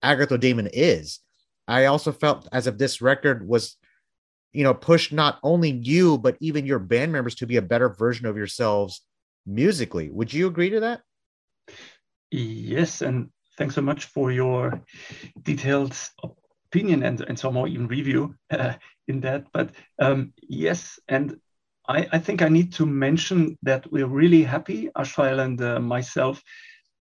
Agathodaimon 0.04 0.70
is. 0.74 1.20
I 1.68 1.86
also 1.86 2.12
felt 2.12 2.48
as 2.52 2.68
if 2.68 2.78
this 2.78 3.02
record 3.02 3.48
was, 3.48 3.76
you 4.54 4.64
know, 4.64 4.74
pushed 4.74 5.12
not 5.12 5.40
only 5.44 5.72
you, 5.72 6.18
but 6.18 6.38
even 6.40 6.66
your 6.66 6.80
band 6.80 7.12
members 7.12 7.36
to 7.36 7.48
be 7.48 7.58
a 7.58 7.62
better 7.62 7.90
version 7.90 8.26
of 8.26 8.38
yourselves 8.38 9.02
musically. 9.46 10.10
Would 10.10 10.32
you 10.34 10.48
agree 10.48 10.70
to 10.70 10.82
that? 10.82 11.02
Yes. 12.30 13.02
And 13.02 13.30
thanks 13.58 13.76
so 13.76 13.82
much 13.82 14.06
for 14.06 14.32
your 14.32 14.82
detailed 15.44 15.98
opinion 16.68 17.04
and, 17.04 17.22
and 17.22 17.54
more 17.54 17.68
even 17.68 17.88
review 17.88 18.36
uh, 18.52 18.74
in 19.08 19.20
that. 19.22 19.48
But 19.52 19.72
um, 20.00 20.34
yes, 20.48 21.00
and 21.08 21.40
I, 21.88 22.08
I, 22.12 22.20
think 22.20 22.42
I 22.42 22.50
need 22.50 22.74
to 22.74 22.86
mention 22.86 23.58
that 23.64 23.92
we're 23.92 24.08
really 24.08 24.44
happy, 24.44 24.90
Ashtrael 24.96 25.40
and 25.44 25.62
uh, 25.62 25.80
myself, 25.80 26.42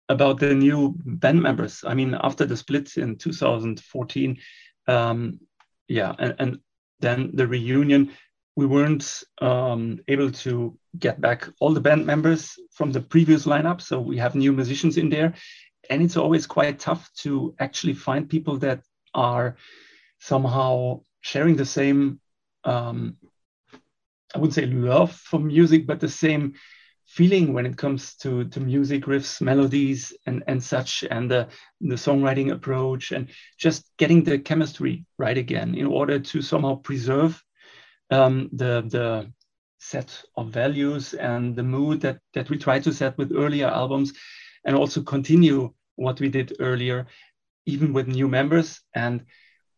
about 0.08 0.38
the 0.38 0.54
new 0.54 0.94
band 1.04 1.42
members. 1.42 1.84
I 1.86 1.94
mean, 1.94 2.16
after 2.22 2.46
the 2.46 2.56
split 2.56 2.96
in 2.96 3.16
2014, 3.16 4.38
um, 4.86 5.40
yeah, 5.88 6.14
and, 6.18 6.34
and, 6.38 6.58
then 7.00 7.30
the 7.32 7.46
reunion, 7.46 8.10
we 8.56 8.66
weren't 8.66 9.22
um, 9.40 10.00
able 10.08 10.32
to 10.32 10.76
get 10.98 11.20
back 11.20 11.48
all 11.60 11.72
the 11.72 11.80
band 11.80 12.04
members 12.04 12.58
from 12.72 12.90
the 12.90 13.00
previous 13.00 13.46
lineup. 13.46 13.80
So 13.80 14.00
we 14.00 14.16
have 14.16 14.34
new 14.34 14.52
musicians 14.52 14.96
in 14.96 15.08
there. 15.08 15.32
And 15.90 16.02
it's 16.02 16.16
always 16.16 16.46
quite 16.46 16.78
tough 16.78 17.10
to 17.18 17.54
actually 17.58 17.94
find 17.94 18.28
people 18.28 18.58
that 18.58 18.82
are 19.14 19.56
somehow 20.20 21.00
sharing 21.20 21.56
the 21.56 21.64
same 21.64 22.20
um, 22.64 23.16
i 24.34 24.38
wouldn't 24.38 24.54
say 24.54 24.66
love 24.66 25.12
for 25.12 25.40
music 25.40 25.86
but 25.86 26.00
the 26.00 26.08
same 26.08 26.54
feeling 27.06 27.54
when 27.54 27.64
it 27.64 27.76
comes 27.76 28.16
to, 28.16 28.44
to 28.44 28.60
music 28.60 29.04
riffs 29.04 29.40
melodies 29.40 30.12
and, 30.26 30.44
and 30.46 30.62
such 30.62 31.04
and 31.10 31.30
the, 31.30 31.48
the 31.80 31.94
songwriting 31.94 32.52
approach 32.52 33.12
and 33.12 33.28
just 33.56 33.90
getting 33.96 34.22
the 34.22 34.38
chemistry 34.38 35.06
right 35.18 35.38
again 35.38 35.74
in 35.74 35.86
order 35.86 36.18
to 36.18 36.42
somehow 36.42 36.74
preserve 36.76 37.42
um, 38.10 38.50
the, 38.52 38.82
the 38.90 39.32
set 39.78 40.22
of 40.36 40.50
values 40.50 41.14
and 41.14 41.56
the 41.56 41.62
mood 41.62 42.00
that, 42.02 42.18
that 42.34 42.50
we 42.50 42.58
tried 42.58 42.84
to 42.84 42.92
set 42.92 43.16
with 43.16 43.32
earlier 43.34 43.68
albums 43.68 44.12
and 44.66 44.76
also 44.76 45.00
continue 45.00 45.72
what 45.98 46.20
we 46.20 46.28
did 46.28 46.56
earlier 46.60 47.06
even 47.66 47.92
with 47.92 48.08
new 48.08 48.28
members. 48.28 48.80
And 48.94 49.26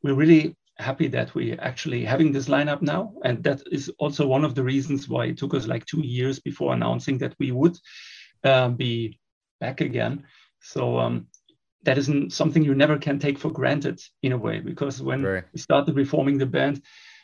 we're 0.02 0.14
really 0.14 0.56
happy 0.78 1.08
that 1.08 1.34
we're 1.34 1.60
actually 1.60 2.04
having 2.04 2.32
this 2.32 2.48
lineup 2.48 2.82
now. 2.82 3.12
And 3.24 3.42
that 3.44 3.62
is 3.70 3.90
also 3.98 4.26
one 4.26 4.44
of 4.44 4.54
the 4.54 4.62
reasons 4.62 5.08
why 5.08 5.26
it 5.26 5.38
took 5.38 5.54
us 5.54 5.66
like 5.66 5.84
two 5.86 6.04
years 6.06 6.38
before 6.38 6.72
announcing 6.72 7.18
that 7.18 7.34
we 7.38 7.50
would 7.50 7.76
uh, 8.44 8.68
be 8.68 9.18
back 9.60 9.80
again. 9.80 10.24
So 10.60 10.98
um, 10.98 11.26
that 11.82 11.98
isn't 11.98 12.32
something 12.32 12.62
you 12.62 12.74
never 12.74 12.98
can 12.98 13.18
take 13.18 13.38
for 13.38 13.50
granted 13.50 14.00
in 14.22 14.32
a 14.32 14.38
way, 14.38 14.60
because 14.60 15.02
when 15.02 15.22
right. 15.22 15.44
we 15.52 15.58
started 15.58 15.96
reforming 15.96 16.38
the 16.38 16.46
band, 16.46 16.82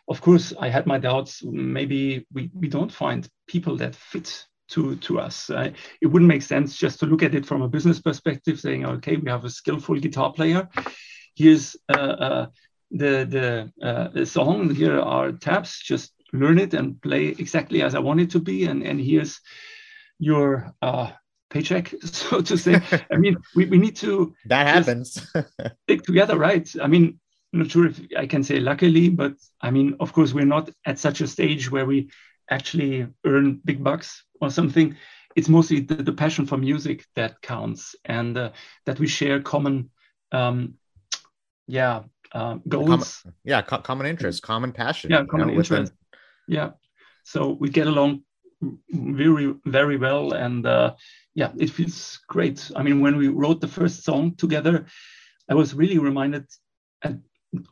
of 0.09 0.21
course, 0.21 0.53
I 0.59 0.69
had 0.69 0.87
my 0.87 0.99
doubts. 0.99 1.43
Maybe 1.45 2.27
we, 2.33 2.51
we 2.55 2.69
don't 2.69 2.93
find 2.93 3.29
people 3.47 3.77
that 3.77 3.95
fit 3.95 4.47
to 4.69 4.97
to 4.97 5.21
us. 5.21 5.51
Uh, 5.51 5.71
it 6.01 6.07
wouldn't 6.07 6.29
make 6.29 6.43
sense 6.43 6.77
just 6.77 7.01
to 7.01 7.07
look 7.07 7.23
at 7.23 7.35
it 7.35 7.47
from 7.47 7.63
a 7.63 7.69
business 7.69 8.01
perspective, 8.01 8.61
saying, 8.61 8.85
okay, 8.85 9.17
we 9.17 9.31
have 9.31 9.45
a 9.45 9.51
skillful 9.51 9.97
guitar 9.97 10.33
player. 10.33 10.69
Here's 11.35 11.77
uh, 11.89 12.17
uh, 12.27 12.47
the 12.91 13.25
the, 13.81 13.87
uh, 13.87 14.09
the 14.09 14.27
song. 14.27 14.75
Here 14.75 15.01
are 15.01 15.33
tabs. 15.33 15.81
Just 15.81 16.13
learn 16.33 16.59
it 16.59 16.75
and 16.75 17.01
play 17.01 17.29
exactly 17.29 17.83
as 17.83 17.95
I 17.95 18.01
want 18.01 18.21
it 18.21 18.31
to 18.31 18.41
be. 18.41 18.65
And 18.65 18.83
and 18.83 19.01
here's 19.01 19.41
your 20.19 20.73
uh, 20.83 21.11
paycheck, 21.51 21.93
so 22.05 22.41
to 22.41 22.57
say. 22.57 22.81
I 23.11 23.17
mean, 23.17 23.37
we, 23.55 23.67
we 23.67 23.79
need 23.79 23.97
to 23.97 24.35
that 24.47 24.67
happens 24.67 25.33
stick 25.85 26.03
together, 26.03 26.37
right? 26.39 26.69
I 26.81 26.87
mean, 26.87 27.21
I'm 27.53 27.61
not 27.61 27.71
sure 27.71 27.87
if 27.87 28.01
I 28.17 28.27
can 28.27 28.43
say 28.43 28.61
luckily, 28.61 29.09
but 29.09 29.35
I 29.61 29.71
mean, 29.71 29.97
of 30.01 30.13
course, 30.13 30.33
we're 30.33 30.45
not 30.45 30.71
at 30.85 30.99
such 30.99 31.21
a 31.21 31.27
stage 31.27 31.71
where 31.71 31.87
we 31.87 32.11
actually 32.51 33.07
earn 33.25 33.61
big 33.65 33.83
bucks 33.83 34.25
or 34.41 34.51
something. 34.51 34.97
It's 35.35 35.49
mostly 35.49 35.81
the, 35.81 35.97
the 35.97 36.13
passion 36.13 36.47
for 36.47 36.57
music 36.57 37.05
that 37.15 37.43
counts, 37.43 37.95
and 38.05 38.37
uh, 38.37 38.51
that 38.87 38.99
we 38.99 39.07
share 39.07 39.41
common, 39.43 39.91
um, 40.33 40.75
yeah, 41.67 42.03
uh, 42.33 42.57
goals. 42.69 43.21
Common, 43.23 43.37
yeah, 43.45 43.63
co- 43.63 43.83
common 43.83 44.07
interest, 44.07 44.43
common 44.43 44.73
passion. 44.73 45.11
Yeah, 45.11 45.25
common 45.25 45.49
know, 45.49 45.55
interest. 45.55 45.93
Yeah, 46.49 46.71
so 47.23 47.57
we 47.61 47.69
get 47.69 47.87
along 47.87 48.23
very 48.91 49.55
very 49.67 49.99
well, 49.99 50.33
and 50.33 50.67
uh, 50.67 50.95
yeah, 51.35 51.53
it 51.59 51.71
feels 51.71 52.19
great. 52.29 52.71
I 52.75 52.83
mean, 52.83 53.01
when 53.01 53.17
we 53.17 53.29
wrote 53.29 53.61
the 53.61 53.69
first 53.69 54.05
song 54.05 54.37
together, 54.37 54.87
I 55.51 55.55
was 55.55 55.75
really 55.75 55.99
reminded 55.99 56.47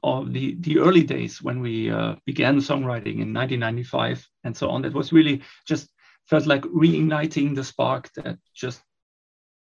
of 0.03 0.33
the, 0.33 0.57
the 0.61 0.79
early 0.79 1.03
days 1.03 1.43
when 1.43 1.61
we 1.61 1.91
uh, 1.91 2.15
began 2.25 2.59
songwriting 2.59 3.21
in 3.21 3.33
1995 3.33 4.27
and 4.45 4.57
so 4.57 4.71
on. 4.71 4.85
It 4.85 4.93
was 4.93 5.13
really 5.13 5.43
just 5.67 5.91
felt 6.29 6.47
like 6.47 6.63
reigniting 6.63 7.55
the 7.55 7.65
spark 7.65 8.13
that 8.15 8.39
just, 8.55 8.81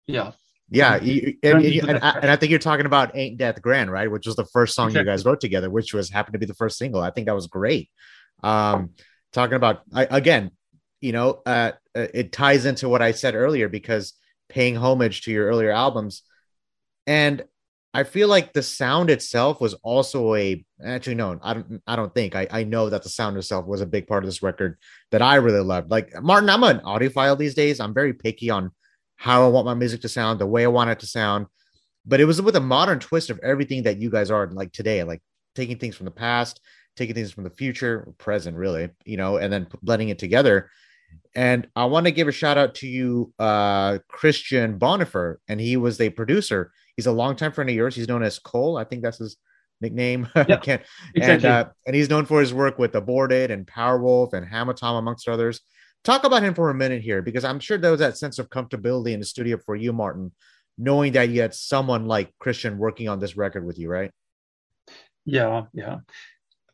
yeah. 0.08 0.32
Yeah, 0.70 1.00
you, 1.02 1.38
and, 1.44 1.64
and, 1.64 2.00
I, 2.04 2.10
and, 2.22 2.32
I, 2.32 2.36
think 2.36 2.50
you're 2.50 2.58
talking 2.58 2.88
about 2.88 3.16
"Ain't 3.16 3.38
Death 3.38 3.62
Grand," 3.62 3.92
right? 3.92 4.10
Which 4.10 4.26
was 4.26 4.36
the 4.36 4.46
first 4.46 4.74
song 4.74 4.88
exactly. 4.88 5.06
you 5.06 5.14
guys 5.14 5.24
wrote 5.24 5.40
together, 5.40 5.70
which 5.70 5.94
was 5.94 6.10
happened 6.10 6.34
to 6.34 6.40
be 6.40 6.48
the 6.48 6.56
first 6.56 6.80
single. 6.80 7.02
I 7.02 7.12
think 7.12 7.28
that 7.28 7.36
was 7.36 7.46
great. 7.46 7.92
Um, 8.42 8.90
talking 9.32 9.58
about 9.58 9.82
I, 9.94 10.08
again, 10.10 10.50
you 11.02 11.12
know, 11.12 11.44
uh, 11.46 11.74
uh 11.96 12.08
it 12.16 12.32
ties 12.32 12.66
into 12.66 12.90
what 12.90 13.04
I 13.04 13.12
said 13.12 13.36
earlier 13.36 13.70
because 13.70 14.14
paying 14.50 14.76
homage 14.76 15.22
to 15.24 15.32
your 15.32 15.46
earlier 15.46 15.70
albums, 15.70 16.24
and 17.06 17.44
I 17.96 18.04
feel 18.04 18.28
like 18.28 18.52
the 18.52 18.62
sound 18.62 19.10
itself 19.10 19.62
was 19.62 19.74
also 19.76 20.36
a 20.36 20.66
actually 20.84 21.16
no, 21.16 21.40
I 21.42 21.54
don't 21.54 21.82
I 21.88 21.96
don't 21.96 22.14
think 22.14 22.36
I, 22.36 22.46
I 22.52 22.66
know 22.66 22.90
that 22.90 23.04
the 23.04 23.10
sound 23.10 23.38
itself 23.38 23.66
was 23.66 23.80
a 23.80 23.86
big 23.86 24.06
part 24.06 24.22
of 24.22 24.28
this 24.28 24.44
record 24.44 24.78
that 25.12 25.22
I 25.22 25.36
really 25.36 25.62
loved. 25.62 25.90
Like 25.90 26.12
Martin, 26.22 26.50
I'm 26.50 26.64
an 26.64 26.82
audiophile 26.82 27.38
these 27.38 27.56
days. 27.56 27.80
I'm 27.80 27.94
very 27.94 28.12
picky 28.12 28.50
on 28.50 28.72
how 29.16 29.46
I 29.46 29.48
want 29.48 29.66
my 29.66 29.74
music 29.74 30.02
to 30.02 30.10
sound, 30.10 30.42
the 30.42 30.46
way 30.46 30.66
I 30.66 30.68
want 30.68 30.90
it 30.90 31.00
to 31.00 31.08
sound. 31.08 31.46
But 32.06 32.20
it 32.20 32.26
was 32.26 32.42
with 32.42 32.58
a 32.58 32.60
modern 32.60 33.00
twist 33.00 33.30
of 33.30 33.40
everything 33.42 33.84
that 33.84 33.98
you 34.02 34.10
guys 34.10 34.30
are 34.30 34.48
like 34.48 34.74
today, 34.74 35.02
like 35.04 35.24
taking 35.56 35.78
things 35.78 35.96
from 35.96 36.04
the 36.04 36.12
past, 36.12 36.60
taking 36.98 37.16
things 37.16 37.32
from 37.32 37.46
the 37.46 37.50
future, 37.50 38.14
present, 38.18 38.58
really, 38.58 38.90
you 39.06 39.16
know, 39.16 39.38
and 39.38 39.54
then 39.54 39.68
blending 39.82 40.10
it 40.10 40.20
together. 40.20 40.70
And 41.34 41.70
I 41.78 41.86
want 41.86 42.08
to 42.08 42.12
give 42.12 42.28
a 42.28 42.34
shout 42.34 42.58
out 42.58 42.76
to 42.76 42.88
you, 42.88 43.34
uh, 43.40 44.00
Christian 44.10 44.80
Bonifer, 44.80 45.38
and 45.48 45.62
he 45.62 45.78
was 45.78 45.98
the 45.98 46.10
producer 46.10 46.74
He's 46.96 47.08
a 47.08 47.12
longtime 47.12 47.52
friend 47.52 47.70
of 47.70 47.76
yours. 47.76 47.96
He's 47.96 48.08
known 48.08 48.24
as 48.24 48.40
Kohle. 48.40 48.80
I 48.80 48.86
think 48.86 49.04
that's 49.04 49.18
his 49.18 49.38
nickname. 49.82 50.30
Exactly. 50.36 50.80
and 51.16 51.46
uh, 51.46 51.66
and 51.86 51.96
he's 51.96 52.10
known 52.10 52.26
for 52.26 52.40
his 52.40 52.54
work 52.54 52.80
with 52.80 52.96
Aborted 52.96 53.52
and 53.52 53.66
Powerwolf 53.68 54.34
and 54.34 54.46
Hamatom, 54.48 55.00
amongst 55.00 55.28
others. 55.28 55.62
Talk 56.04 56.24
about 56.24 56.44
him 56.44 56.54
for 56.54 56.70
a 56.70 56.76
minute 56.76 57.02
here, 57.02 57.22
because 57.22 57.44
I'm 57.44 57.60
sure 57.60 57.78
there 57.78 57.92
was 57.92 58.00
that 58.00 58.18
sense 58.18 58.38
of 58.38 58.50
comfortability 58.50 59.12
in 59.12 59.20
the 59.20 59.26
studio 59.26 59.58
for 59.58 59.76
you, 59.76 59.92
Martin, 59.92 60.32
knowing 60.78 61.14
that 61.14 61.30
you 61.30 61.42
had 61.42 61.56
someone 61.56 62.06
like 62.06 62.32
Christian 62.40 62.78
working 62.78 63.10
on 63.10 63.20
this 63.20 63.36
record 63.36 63.66
with 63.66 63.80
you, 63.80 63.90
right? 63.90 64.12
Yeah, 65.26 65.64
yeah. 65.74 66.00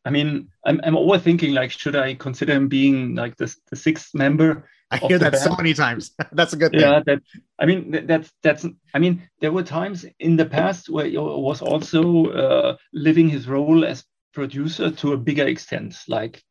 I 0.04 0.10
mean, 0.10 0.50
I'm, 0.66 0.82
I'm 0.84 0.98
always 0.98 1.22
thinking 1.22 1.54
like, 1.54 1.72
should 1.72 1.96
I 1.96 2.16
consider 2.16 2.54
him 2.54 2.68
being 2.68 3.16
like 3.16 3.38
the, 3.38 3.56
the 3.70 3.76
sixth 3.76 4.14
member? 4.14 4.68
I 4.92 4.98
hear 4.98 5.20
that 5.20 5.38
so 5.38 5.56
many 5.56 5.74
times. 5.74 6.12
that's 6.34 6.54
a 6.54 6.58
good 6.58 6.72
thing. 6.72 6.82
Yeah, 6.82 7.02
that 7.06 7.22
I 7.60 7.66
mean 7.66 8.06
that's 8.08 8.32
that's 8.44 8.66
I 8.94 9.00
mean 9.00 9.30
there 9.40 9.52
were 9.52 9.64
times 9.64 10.06
in 10.20 10.36
the 10.36 10.46
past 10.46 10.90
where 10.90 11.06
he 11.06 11.18
was 11.18 11.62
also 11.62 12.26
uh, 12.26 12.78
living 12.94 13.30
his 13.30 13.48
role 13.48 13.86
as 13.86 14.04
producer 14.34 14.92
to 14.92 15.14
a 15.14 15.18
bigger 15.18 15.48
extent, 15.48 15.96
like 16.08 16.44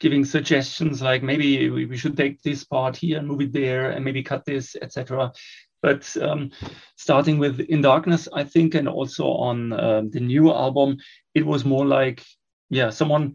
giving 0.00 0.24
suggestions 0.24 1.00
like 1.00 1.22
maybe 1.22 1.70
we, 1.70 1.86
we 1.86 1.96
should 1.96 2.16
take 2.16 2.42
this 2.42 2.64
part 2.64 2.96
here 2.96 3.18
and 3.18 3.28
move 3.28 3.40
it 3.40 3.52
there 3.52 3.90
and 3.90 4.04
maybe 4.04 4.22
cut 4.22 4.44
this 4.44 4.76
etc 4.82 5.32
but 5.82 6.16
um, 6.20 6.50
starting 6.96 7.38
with 7.38 7.60
in 7.60 7.80
darkness 7.80 8.28
i 8.34 8.42
think 8.42 8.74
and 8.74 8.88
also 8.88 9.24
on 9.24 9.72
uh, 9.72 10.02
the 10.10 10.20
new 10.20 10.52
album 10.52 10.96
it 11.34 11.46
was 11.46 11.64
more 11.64 11.86
like 11.86 12.22
yeah 12.70 12.90
someone 12.90 13.34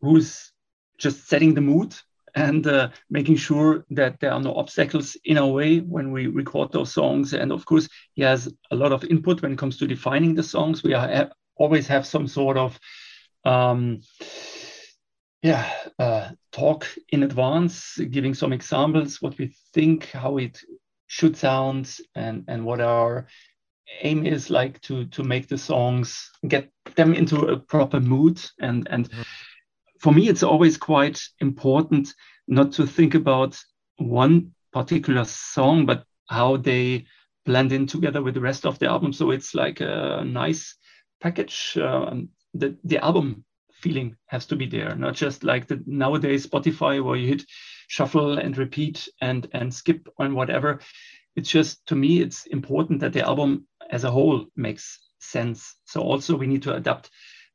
who's 0.00 0.52
just 0.98 1.28
setting 1.28 1.54
the 1.54 1.60
mood 1.60 1.94
and 2.34 2.66
uh, 2.66 2.88
making 3.10 3.36
sure 3.36 3.84
that 3.90 4.20
there 4.20 4.32
are 4.32 4.40
no 4.40 4.54
obstacles 4.54 5.16
in 5.24 5.38
our 5.38 5.48
way 5.48 5.78
when 5.78 6.12
we 6.12 6.26
record 6.26 6.72
those 6.72 6.92
songs. 6.92 7.32
And 7.32 7.52
of 7.52 7.64
course, 7.64 7.88
he 8.14 8.22
has 8.22 8.52
a 8.70 8.76
lot 8.76 8.92
of 8.92 9.04
input 9.04 9.42
when 9.42 9.52
it 9.52 9.58
comes 9.58 9.76
to 9.78 9.86
defining 9.86 10.34
the 10.34 10.42
songs. 10.42 10.82
We 10.82 10.94
are, 10.94 11.30
always 11.56 11.86
have 11.88 12.06
some 12.06 12.26
sort 12.26 12.56
of 12.56 12.78
um, 13.44 14.00
yeah 15.42 15.70
uh, 15.98 16.30
talk 16.52 16.86
in 17.10 17.22
advance, 17.22 17.98
giving 18.10 18.34
some 18.34 18.52
examples, 18.52 19.20
what 19.20 19.36
we 19.38 19.54
think, 19.74 20.10
how 20.10 20.38
it 20.38 20.60
should 21.06 21.36
sound, 21.36 21.96
and 22.14 22.44
and 22.48 22.64
what 22.64 22.80
our 22.80 23.26
aim 24.02 24.26
is 24.26 24.50
like 24.50 24.80
to 24.82 25.06
to 25.06 25.24
make 25.24 25.48
the 25.48 25.58
songs 25.58 26.30
get 26.46 26.70
them 26.94 27.14
into 27.14 27.46
a 27.48 27.58
proper 27.58 28.00
mood 28.00 28.40
and 28.60 28.88
and. 28.90 29.10
Mm-hmm 29.10 29.22
for 29.98 30.12
me, 30.12 30.28
it's 30.28 30.42
always 30.42 30.76
quite 30.76 31.20
important 31.40 32.14
not 32.46 32.72
to 32.72 32.86
think 32.86 33.14
about 33.14 33.58
one 33.96 34.52
particular 34.72 35.24
song, 35.24 35.86
but 35.86 36.04
how 36.28 36.56
they 36.56 37.06
blend 37.44 37.72
in 37.72 37.86
together 37.86 38.22
with 38.22 38.34
the 38.34 38.40
rest 38.40 38.66
of 38.66 38.78
the 38.78 38.86
album. 38.86 39.12
So 39.12 39.30
it's 39.30 39.54
like 39.54 39.80
a 39.80 40.22
nice 40.24 40.76
package. 41.20 41.76
Um, 41.78 42.28
the 42.54 42.76
the 42.84 42.98
album 42.98 43.44
feeling 43.72 44.16
has 44.26 44.46
to 44.46 44.56
be 44.56 44.66
there, 44.66 44.94
not 44.96 45.14
just 45.14 45.44
like 45.44 45.66
the 45.66 45.82
nowadays 45.86 46.46
Spotify 46.46 47.02
where 47.02 47.16
you 47.16 47.28
hit 47.28 47.44
shuffle 47.88 48.38
and 48.38 48.56
repeat 48.56 49.08
and 49.20 49.48
and 49.52 49.72
skip 49.72 50.08
and 50.18 50.34
whatever. 50.34 50.80
It's 51.36 51.50
just 51.50 51.86
to 51.86 51.94
me, 51.94 52.20
it's 52.20 52.46
important 52.46 53.00
that 53.00 53.12
the 53.12 53.26
album 53.26 53.66
as 53.90 54.04
a 54.04 54.10
whole 54.10 54.46
makes 54.56 54.98
sense. 55.18 55.76
So 55.86 56.02
also 56.02 56.36
we 56.36 56.46
need 56.46 56.62
to 56.62 56.74
adapt 56.74 57.10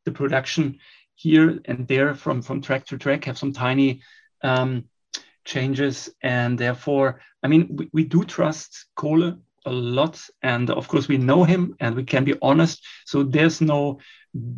the 0.05 0.11
production 0.11 0.79
here 1.15 1.59
and 1.65 1.87
there 1.87 2.15
from 2.15 2.41
from 2.41 2.61
track 2.61 2.85
to 2.87 2.97
track 2.97 3.25
have 3.25 3.37
some 3.37 3.53
tiny 3.53 4.01
um, 4.43 4.85
changes. 5.45 6.09
And 6.21 6.57
therefore 6.57 7.21
i 7.43 7.47
mean 7.47 7.67
we, 7.75 7.89
we 7.93 8.03
do 8.05 8.23
trust 8.23 8.85
Kohle 8.95 9.39
a 9.65 9.71
lot. 9.71 10.21
And 10.41 10.69
of 10.69 10.87
course 10.87 11.07
we 11.07 11.17
know 11.17 11.43
him 11.43 11.75
and 11.79 11.95
we 11.95 12.03
can 12.03 12.23
be 12.23 12.35
honest. 12.41 12.85
So 13.05 13.23
there's 13.23 13.61
no 13.61 13.99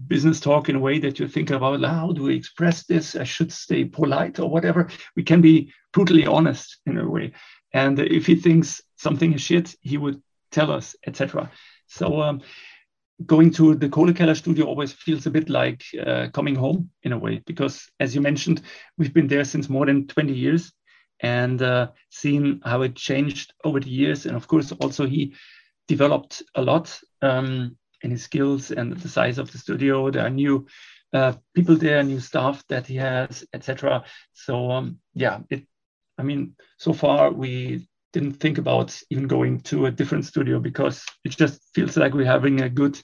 business 0.08 0.40
talk 0.40 0.70
in 0.70 0.78
a 0.78 0.80
way 0.80 1.00
that 1.00 1.20
you 1.20 1.28
think 1.28 1.52
about 1.52 1.84
how 1.84 2.12
do 2.12 2.24
we 2.24 2.36
express 2.36 2.86
this? 2.86 3.16
I 3.16 3.24
should 3.24 3.52
stay 3.52 3.86
polite 3.86 4.40
or 4.40 4.50
whatever. 4.50 4.90
We 5.16 5.24
can 5.24 5.42
be 5.42 5.72
brutally 5.92 6.26
honest 6.26 6.78
in 6.86 6.98
a 6.98 7.08
way. 7.08 7.34
And 7.72 8.00
if 8.00 8.26
he 8.26 8.36
thinks 8.36 8.82
something 8.98 9.34
is 9.34 9.42
shit 9.42 9.76
he 9.82 9.98
would 9.98 10.22
tell 10.52 10.72
us 10.72 10.96
etc 11.06 11.52
so 11.88 12.22
um, 12.22 12.42
going 13.26 13.52
to 13.52 13.76
the 13.76 13.90
Kohlekeller 13.90 14.36
studio 14.36 14.66
always 14.66 14.92
feels 14.92 15.26
a 15.26 15.32
bit 15.32 15.50
like 15.50 15.84
uh, 16.06 16.28
coming 16.34 16.56
home 16.56 16.90
in 17.04 17.14
a 17.14 17.18
way, 17.18 17.42
because 17.46 17.88
as 18.00 18.14
you 18.14 18.22
mentioned, 18.22 18.62
we've 18.98 19.14
been 19.14 19.28
there 19.28 19.46
since 19.46 19.70
more 19.70 19.86
than 19.86 20.08
20 20.08 20.34
years 20.34 20.74
and 21.22 21.62
uh, 21.62 21.88
seen 22.10 22.62
how 22.66 22.82
it 22.82 22.96
changed 22.96 23.54
over 23.64 23.80
the 23.80 23.90
years. 23.90 24.26
And 24.26 24.36
of 24.36 24.48
course, 24.48 24.72
also 24.74 25.06
he 25.06 25.34
developed 25.88 26.44
a 26.56 26.62
lot 26.62 27.00
um, 27.22 27.78
in 28.02 28.12
his 28.12 28.24
skills 28.24 28.72
and 28.72 28.94
the 28.94 29.10
size 29.10 29.38
of 29.38 29.52
the 29.52 29.58
studio. 29.58 30.12
There 30.12 30.26
are 30.26 30.30
new 30.30 30.68
uh, 31.14 31.34
people 31.54 31.78
there, 31.78 32.04
new 32.04 32.20
staff 32.20 32.64
that 32.68 32.86
he 32.88 32.96
has, 32.98 33.46
etc. 33.54 34.04
So 34.34 34.72
um, 34.72 35.00
yeah, 35.14 35.40
it. 35.50 35.66
I 36.18 36.24
mean, 36.24 36.56
so 36.78 36.94
far 36.94 37.32
we 37.32 37.88
didn't 38.16 38.40
think 38.40 38.58
about 38.58 38.98
even 39.10 39.28
going 39.28 39.60
to 39.60 39.88
a 39.88 39.92
different 39.92 40.26
studio 40.26 40.58
because 40.58 41.04
it 41.26 41.36
just 41.36 41.60
feels 41.76 41.98
like 41.98 42.14
we're 42.14 42.26
having 42.38 42.62
a 42.62 42.70
good 42.70 42.98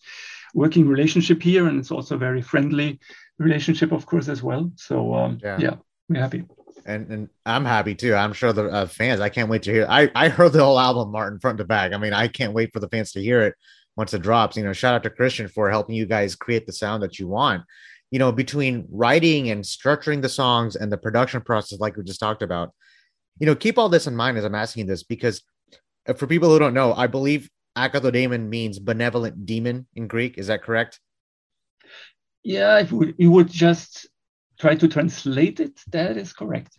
working 0.54 0.88
relationship 0.88 1.44
here 1.44 1.68
and 1.68 1.78
it's 1.80 1.92
also 1.92 2.16
a 2.16 2.26
very 2.28 2.42
friendly 2.42 2.98
relationship 3.38 3.92
of 3.92 4.06
course 4.06 4.30
as 4.30 4.42
well 4.42 4.72
so 4.78 5.14
um, 5.14 5.38
yeah. 5.44 5.58
yeah 5.60 5.76
we're 6.08 6.22
happy 6.22 6.46
and 6.86 7.12
and 7.12 7.30
I'm 7.46 7.66
happy 7.66 7.94
too. 7.94 8.16
I'm 8.16 8.34
sure 8.34 8.54
the 8.54 8.66
uh, 8.66 8.88
fans. 8.88 9.20
I 9.20 9.30
can't 9.30 9.50
wait 9.50 9.64
to 9.64 9.72
hear. 9.72 9.86
I 9.88 10.10
I 10.16 10.30
heard 10.30 10.54
the 10.54 10.64
whole 10.64 10.80
album, 10.80 11.12
Martin, 11.12 11.40
front 11.40 11.60
to 11.60 11.64
back. 11.64 11.94
I 11.94 11.98
mean, 12.00 12.14
I 12.14 12.28
can't 12.28 12.54
wait 12.54 12.72
for 12.74 12.80
the 12.80 12.90
fans 12.90 13.12
to 13.12 13.22
hear 13.22 13.42
it 13.42 13.54
once 13.96 14.16
it 14.16 14.24
drops. 14.24 14.58
You 14.58 14.64
know, 14.64 14.74
shout 14.74 14.96
out 14.96 15.04
to 15.04 15.12
Christian 15.12 15.48
for 15.48 15.70
helping 15.70 15.96
you 15.96 16.08
guys 16.08 16.36
create 16.36 16.66
the 16.66 16.74
sound 16.74 17.04
that 17.04 17.20
you 17.20 17.28
want. 17.28 17.62
You 18.10 18.18
know, 18.18 18.32
between 18.32 18.88
writing 18.90 19.52
and 19.52 19.64
structuring 19.64 20.24
the 20.24 20.30
songs 20.42 20.76
and 20.76 20.92
the 20.92 20.98
production 20.98 21.42
process, 21.42 21.80
like 21.80 21.98
we 21.98 22.04
just 22.04 22.20
talked 22.20 22.42
about, 22.42 22.74
you 23.40 23.46
know, 23.46 23.56
keep 23.56 23.78
all 23.78 23.90
this 23.90 24.08
in 24.08 24.16
mind 24.16 24.38
as 24.38 24.46
I'm 24.46 24.56
asking 24.56 24.86
this 24.86 25.04
because 25.04 25.42
uh, 26.08 26.14
for 26.14 26.28
people 26.28 26.50
who 26.50 26.60
don't 26.60 26.74
know, 26.74 26.94
I 26.94 27.08
believe 27.08 27.50
Agathodaimon 27.78 28.48
means 28.48 28.80
benevolent 28.80 29.46
demon 29.46 29.88
in 29.96 30.08
Greek. 30.08 30.38
Is 30.38 30.48
that 30.48 30.64
correct? 30.64 31.00
Yeah, 32.44 32.80
if 32.80 32.92
you 32.92 33.32
would 33.32 33.50
just 33.50 34.08
try 34.60 34.76
to 34.76 34.88
translate 34.88 35.60
it, 35.60 35.80
that 35.92 36.18
is 36.18 36.34
correct. 36.34 36.76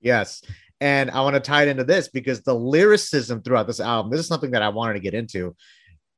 Yes. 0.00 0.42
And 0.80 1.10
I 1.10 1.22
want 1.22 1.34
to 1.34 1.40
tie 1.40 1.62
it 1.62 1.68
into 1.68 1.84
this 1.84 2.08
because 2.08 2.42
the 2.42 2.54
lyricism 2.54 3.42
throughout 3.42 3.66
this 3.66 3.80
album, 3.80 4.10
this 4.10 4.20
is 4.20 4.28
something 4.28 4.52
that 4.52 4.62
I 4.62 4.68
wanted 4.68 4.94
to 4.94 5.00
get 5.00 5.14
into. 5.14 5.56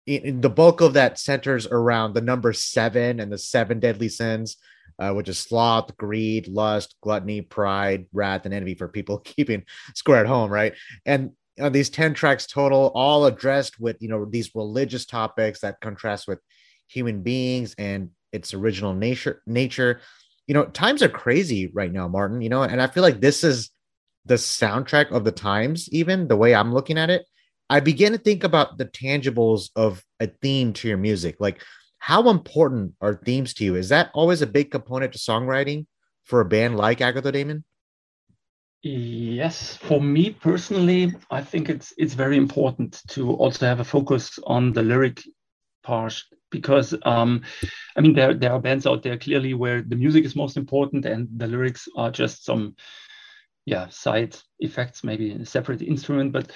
In 0.07 0.41
the 0.41 0.51
bulk 0.51 0.81
of 0.81 0.95
that 0.95 1.19
centers 1.19 1.67
around 1.67 2.15
the 2.15 2.21
number 2.21 2.53
seven 2.53 3.21
and 3.21 3.33
the 3.33 3.39
seven 3.39 3.81
deadly 3.81 4.09
sins 4.09 4.57
uh, 5.01 5.13
which 5.13 5.29
is 5.29 5.39
sloth, 5.39 5.97
greed, 5.97 6.47
lust, 6.47 6.95
gluttony, 7.01 7.41
pride, 7.41 8.07
wrath, 8.13 8.45
and 8.45 8.55
envy 8.55 8.75
for 8.75 8.87
people 8.87 9.19
keeping 9.25 9.65
score 9.95 10.17
at 10.17 10.27
home, 10.27 10.51
right? 10.51 10.75
And 11.07 11.33
uh, 11.59 11.71
these 11.71 11.91
10 11.91 12.15
tracks 12.15 12.47
total, 12.47 12.93
all 12.95 13.27
addressed 13.27 13.81
with, 13.81 13.97
you 14.01 14.09
know, 14.09 14.25
these 14.25 14.55
religious 14.55 15.07
topics 15.07 15.61
that 15.61 15.81
contrast 15.81 16.29
with 16.29 16.39
human 16.89 17.23
beings 17.23 17.75
and 17.79 18.11
its 18.33 18.55
original 18.55 18.95
nature. 18.95 19.43
Nature, 19.47 20.01
you 20.47 20.55
know, 20.55 20.67
times 20.67 21.03
are 21.03 21.09
crazy 21.09 21.71
right 21.73 21.93
now, 21.93 22.07
Martin. 22.07 22.41
You 22.41 22.49
know, 22.49 22.63
and 22.63 22.81
I 22.81 22.87
feel 22.87 23.03
like 23.03 23.21
this 23.21 23.43
is 23.43 23.71
the 24.27 24.35
soundtrack 24.35 25.11
of 25.11 25.25
the 25.25 25.33
times. 25.33 25.89
Even 25.93 26.29
the 26.29 26.37
way 26.37 26.55
I'm 26.55 26.73
looking 26.73 26.99
at 26.99 27.11
it, 27.11 27.25
I 27.69 27.81
begin 27.81 28.13
to 28.13 28.19
think 28.19 28.45
about 28.45 28.79
the 28.79 28.87
tangibles 28.87 29.71
of 29.77 30.05
a 30.19 30.27
theme 30.27 30.73
to 30.75 30.89
your 30.89 30.97
music, 30.99 31.37
like 31.41 31.63
how 32.01 32.31
important 32.31 32.95
are 33.01 33.15
themes 33.15 33.55
to 33.55 33.65
you? 33.65 33.77
Is 33.77 33.91
that 33.91 34.11
always 34.15 34.43
a 34.43 34.47
big 34.47 34.71
component 34.71 35.13
to 35.13 35.19
songwriting 35.19 35.87
for 36.25 36.41
a 36.41 36.47
band 36.47 36.77
like 36.77 36.99
Agathodaimon? 36.99 37.63
Yes, 38.83 39.77
for 39.77 40.01
me 40.01 40.31
personally, 40.31 41.15
I 41.31 41.43
think 41.43 41.69
it's 41.69 41.93
it's 41.99 42.15
very 42.15 42.39
important 42.39 43.03
to 43.09 43.33
also 43.33 43.67
have 43.67 43.81
a 43.81 43.85
focus 43.85 44.39
on 44.47 44.73
the 44.73 44.83
lyric 44.83 45.23
part 45.83 46.23
because 46.51 46.95
um, 47.03 47.43
I 47.95 48.01
mean 48.01 48.15
there 48.15 48.33
there 48.33 48.53
are 48.53 48.61
bands 48.61 48.87
out 48.87 49.03
there 49.03 49.19
clearly 49.19 49.53
where 49.53 49.83
the 49.83 49.97
music 49.97 50.25
is 50.25 50.35
most 50.35 50.57
important 50.57 51.05
and 51.05 51.29
the 51.37 51.47
lyrics 51.47 51.87
are 51.95 52.11
just 52.11 52.47
some 52.47 52.77
yeah 53.67 53.89
side 53.91 54.35
effects, 54.61 55.05
maybe 55.05 55.33
a 55.33 55.45
separate 55.45 55.83
instrument. 55.83 56.33
But 56.33 56.51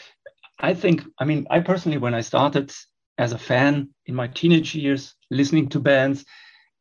I 0.59 0.73
think 0.73 1.03
I 1.19 1.27
mean 1.27 1.47
I 1.51 1.61
personally 1.61 1.99
when 1.99 2.15
I 2.15 2.23
started 2.23 2.73
as 3.19 3.33
a 3.33 3.39
fan 3.39 3.91
in 4.07 4.15
my 4.15 4.29
teenage 4.29 4.75
years, 4.75 5.15
listening 5.35 5.69
to 5.71 5.81
bands. 5.81 6.25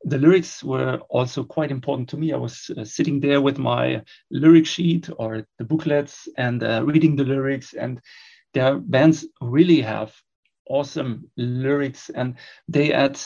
The 0.06 0.18
lyrics 0.18 0.63
were 0.63 1.00
also 1.10 1.44
quite 1.44 1.72
important 1.72 2.10
to 2.10 2.18
me. 2.18 2.34
I 2.34 2.38
was 2.38 2.70
uh, 2.78 2.84
sitting 2.84 3.20
there 3.20 3.42
with 3.42 3.58
my 3.58 4.02
lyric 4.32 4.66
sheet 4.66 5.10
or 5.18 5.48
the 5.58 5.63
booklets 5.63 6.28
and 6.38 6.62
uh, 6.62 6.84
reading 6.86 7.16
the 7.16 7.24
lyrics. 7.24 7.74
And 7.74 8.02
their 8.54 8.78
bands 8.80 9.26
really 9.42 9.82
have 9.82 10.13
awesome 10.70 11.30
lyrics 11.38 12.10
and 12.10 12.36
they 12.68 12.94
add 12.94 13.20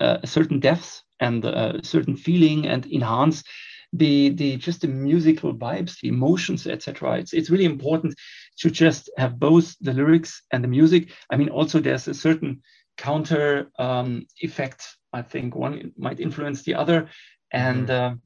uh, 0.00 0.18
a 0.22 0.26
certain 0.26 0.60
depth 0.60 1.02
and 1.20 1.44
a 1.44 1.80
certain 1.82 2.16
feeling 2.16 2.66
and 2.66 2.86
enhance 2.86 3.44
the 3.92 4.30
the 4.30 4.56
just 4.56 4.80
the 4.80 4.88
musical 4.88 5.54
vibes, 5.54 6.00
the 6.00 6.08
emotions, 6.08 6.66
etc. 6.66 7.18
It's 7.18 7.32
it's 7.32 7.50
really 7.50 7.66
important 7.66 8.14
to 8.58 8.70
just 8.70 9.10
have 9.18 9.38
both 9.38 9.76
the 9.80 9.92
lyrics 9.92 10.42
and 10.50 10.64
the 10.64 10.68
music. 10.68 11.10
I 11.30 11.36
mean, 11.36 11.50
also 11.50 11.78
there's 11.78 12.08
a 12.08 12.14
certain 12.14 12.62
counter 12.96 13.70
um, 13.78 14.26
effect. 14.40 14.96
I 15.12 15.22
think 15.22 15.54
one 15.54 15.92
might 15.96 16.20
influence 16.20 16.62
the 16.62 16.74
other, 16.74 17.08
and 17.50 17.88
mm-hmm. 17.88 18.14
uh, 18.14 18.16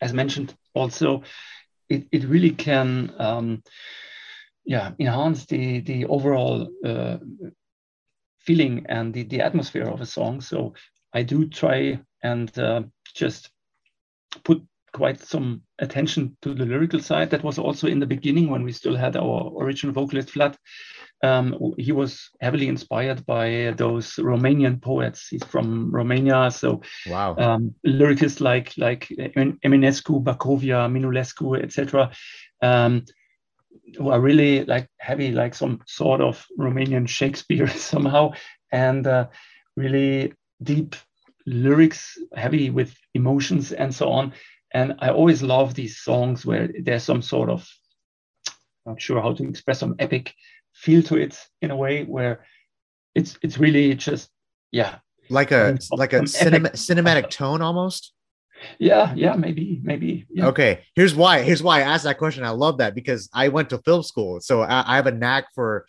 as 0.00 0.12
mentioned, 0.12 0.54
also 0.74 1.22
it 1.88 2.06
it 2.12 2.24
really 2.24 2.50
can. 2.50 3.12
Um, 3.18 3.62
yeah, 4.64 4.92
enhance 4.98 5.46
the 5.46 5.80
the 5.80 6.04
overall 6.06 6.68
uh, 6.84 7.18
feeling 8.38 8.86
and 8.88 9.12
the, 9.14 9.24
the 9.24 9.40
atmosphere 9.40 9.88
of 9.88 10.00
a 10.00 10.06
song. 10.06 10.40
So 10.40 10.74
I 11.12 11.22
do 11.22 11.48
try 11.48 12.00
and 12.22 12.56
uh, 12.58 12.82
just 13.14 13.50
put 14.44 14.62
quite 14.92 15.20
some 15.20 15.62
attention 15.78 16.36
to 16.42 16.54
the 16.54 16.66
lyrical 16.66 17.00
side. 17.00 17.30
That 17.30 17.44
was 17.44 17.58
also 17.58 17.86
in 17.86 17.98
the 17.98 18.06
beginning 18.06 18.50
when 18.50 18.62
we 18.62 18.72
still 18.72 18.96
had 18.96 19.16
our 19.16 19.52
original 19.58 19.94
vocalist 19.94 20.30
Vlad. 20.30 20.56
Um, 21.22 21.74
he 21.78 21.92
was 21.92 22.30
heavily 22.40 22.66
inspired 22.66 23.24
by 23.26 23.74
those 23.76 24.14
Romanian 24.16 24.82
poets. 24.82 25.28
He's 25.28 25.44
from 25.44 25.90
Romania, 25.92 26.50
so 26.50 26.82
wow, 27.06 27.36
um, 27.36 27.74
lyricists 27.86 28.40
like 28.40 28.72
like 28.76 29.08
Eminescu, 29.08 30.22
Bacovia, 30.24 30.90
Minulescu, 30.90 31.62
etc., 31.62 32.10
um, 32.60 33.04
who 33.96 34.08
are 34.08 34.20
really 34.20 34.64
like 34.64 34.88
heavy, 34.98 35.30
like 35.30 35.54
some 35.54 35.80
sort 35.86 36.20
of 36.20 36.44
Romanian 36.58 37.08
Shakespeare 37.08 37.68
somehow, 37.92 38.32
and 38.72 39.06
uh, 39.06 39.28
really 39.76 40.32
deep 40.62 40.96
lyrics, 41.46 42.18
heavy 42.34 42.70
with 42.70 42.96
emotions 43.14 43.72
and 43.72 43.94
so 43.94 44.10
on. 44.10 44.32
And 44.72 44.94
I 45.00 45.10
always 45.10 45.42
love 45.42 45.74
these 45.74 45.98
songs 45.98 46.46
where 46.46 46.68
there's 46.82 47.02
some 47.02 47.22
sort 47.22 47.50
of 47.50 47.68
not 48.86 49.00
sure 49.00 49.20
how 49.20 49.32
to 49.34 49.48
express 49.48 49.80
some 49.80 49.94
epic 49.98 50.34
feel 50.82 51.02
to 51.04 51.16
it 51.16 51.38
in 51.62 51.70
a 51.70 51.76
way 51.76 52.02
where 52.02 52.44
it's 53.14 53.38
it's 53.42 53.56
really 53.56 53.94
just 53.94 54.28
yeah. 54.72 54.96
Like 55.30 55.52
a 55.52 55.78
like 55.92 56.12
a 56.12 56.26
cinema, 56.26 56.70
cinematic 56.88 57.30
tone 57.30 57.62
almost? 57.62 58.12
Yeah 58.78 59.12
yeah 59.16 59.34
maybe 59.34 59.80
maybe 59.82 60.26
yeah. 60.30 60.46
okay 60.46 60.84
here's 60.94 61.14
why 61.16 61.42
here's 61.42 61.62
why 61.62 61.78
i 61.78 61.82
asked 61.82 62.04
that 62.04 62.18
question. 62.18 62.44
I 62.44 62.50
love 62.50 62.78
that 62.78 62.94
because 62.94 63.28
i 63.34 63.48
went 63.48 63.70
to 63.70 63.78
film 63.78 64.02
school 64.02 64.40
so 64.40 64.62
i, 64.62 64.84
I 64.86 64.96
have 64.96 65.06
a 65.06 65.12
knack 65.12 65.46
for 65.54 65.86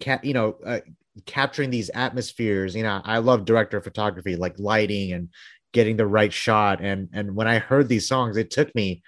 cat 0.00 0.22
you 0.24 0.34
know 0.34 0.56
uh, 0.66 0.80
capturing 1.26 1.70
these 1.70 1.90
atmospheres. 1.90 2.74
You 2.74 2.82
know 2.82 3.00
i 3.04 3.18
love 3.18 3.44
director 3.44 3.78
of 3.78 3.84
photography 3.84 4.36
like 4.36 4.58
lighting 4.58 5.12
and 5.12 5.28
getting 5.72 5.96
the 5.96 6.06
right 6.06 6.32
shot. 6.32 6.82
And 6.82 7.08
and 7.12 7.34
when 7.34 7.48
i 7.48 7.58
heard 7.58 7.88
these 7.88 8.08
songs 8.08 8.36
it 8.36 8.50
took 8.50 8.74
me 8.74 9.02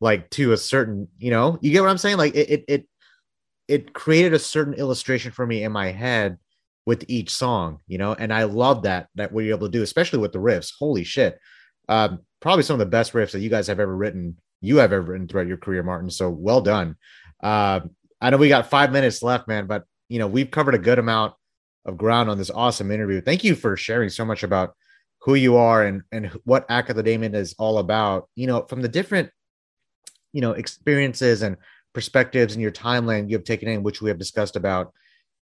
like 0.00 0.28
to 0.30 0.52
a 0.52 0.56
certain 0.56 1.08
you 1.18 1.30
know 1.30 1.58
you 1.62 1.70
get 1.70 1.82
what 1.82 1.90
i'm 1.90 1.98
saying? 1.98 2.18
Like 2.18 2.34
it 2.34 2.50
it, 2.50 2.64
it 2.68 2.88
it 3.68 3.92
created 3.92 4.32
a 4.32 4.38
certain 4.38 4.74
illustration 4.74 5.30
for 5.30 5.46
me 5.46 5.62
in 5.62 5.70
my 5.70 5.92
head 5.92 6.38
with 6.86 7.04
each 7.06 7.30
song, 7.30 7.80
you 7.86 7.98
know, 7.98 8.14
and 8.14 8.32
I 8.32 8.44
love 8.44 8.82
that 8.82 9.08
that 9.14 9.30
you're 9.32 9.54
able 9.54 9.66
to 9.66 9.72
do, 9.72 9.82
especially 9.82 10.18
with 10.20 10.32
the 10.32 10.38
riffs. 10.38 10.72
Holy 10.78 11.04
shit. 11.04 11.38
Um, 11.88 12.20
probably 12.40 12.62
some 12.62 12.74
of 12.74 12.80
the 12.80 12.86
best 12.86 13.12
riffs 13.12 13.32
that 13.32 13.40
you 13.40 13.50
guys 13.50 13.66
have 13.66 13.78
ever 13.78 13.94
written, 13.94 14.38
you 14.62 14.78
have 14.78 14.92
ever 14.92 15.02
written 15.02 15.28
throughout 15.28 15.46
your 15.46 15.58
career, 15.58 15.82
Martin. 15.82 16.10
So 16.10 16.30
well 16.30 16.62
done. 16.62 16.96
Uh, 17.42 17.80
I 18.20 18.30
know 18.30 18.38
we 18.38 18.48
got 18.48 18.70
five 18.70 18.90
minutes 18.90 19.22
left, 19.22 19.48
man, 19.48 19.66
but 19.66 19.84
you 20.08 20.18
know, 20.18 20.26
we've 20.26 20.50
covered 20.50 20.74
a 20.74 20.78
good 20.78 20.98
amount 20.98 21.34
of 21.84 21.98
ground 21.98 22.30
on 22.30 22.38
this 22.38 22.50
awesome 22.50 22.90
interview. 22.90 23.20
Thank 23.20 23.44
you 23.44 23.54
for 23.54 23.76
sharing 23.76 24.08
so 24.08 24.24
much 24.24 24.42
about 24.42 24.74
who 25.20 25.34
you 25.34 25.56
are 25.56 25.84
and 25.84 26.02
and 26.10 26.28
what 26.44 26.66
Agathodaimon 26.68 27.34
is 27.34 27.54
all 27.58 27.78
about. 27.78 28.30
You 28.34 28.46
know, 28.46 28.62
from 28.62 28.80
the 28.80 28.88
different, 28.88 29.30
you 30.32 30.40
know, 30.40 30.52
experiences 30.52 31.42
and 31.42 31.58
perspectives 31.92 32.54
and 32.54 32.62
your 32.62 32.70
timeline 32.70 33.28
you 33.28 33.36
have 33.36 33.44
taken 33.44 33.68
in, 33.68 33.82
which 33.82 34.00
we 34.02 34.08
have 34.08 34.18
discussed 34.18 34.56
about, 34.56 34.92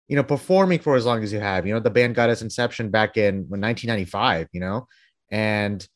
you 0.09 0.17
know, 0.17 0.23
performing 0.23 0.79
for 0.79 0.95
as 0.95 1.05
long 1.05 1.23
as 1.23 1.33
you 1.33 1.41
have. 1.41 1.67
You 1.67 1.75
know, 1.75 1.81
the 1.81 1.91
band 1.91 2.15
got 2.15 2.31
its 2.31 2.43
inception 2.43 2.91
back 2.91 3.17
in 3.17 3.47
1995, 3.49 4.49
you 4.53 4.61
know, 4.61 4.87
and, 5.31 5.87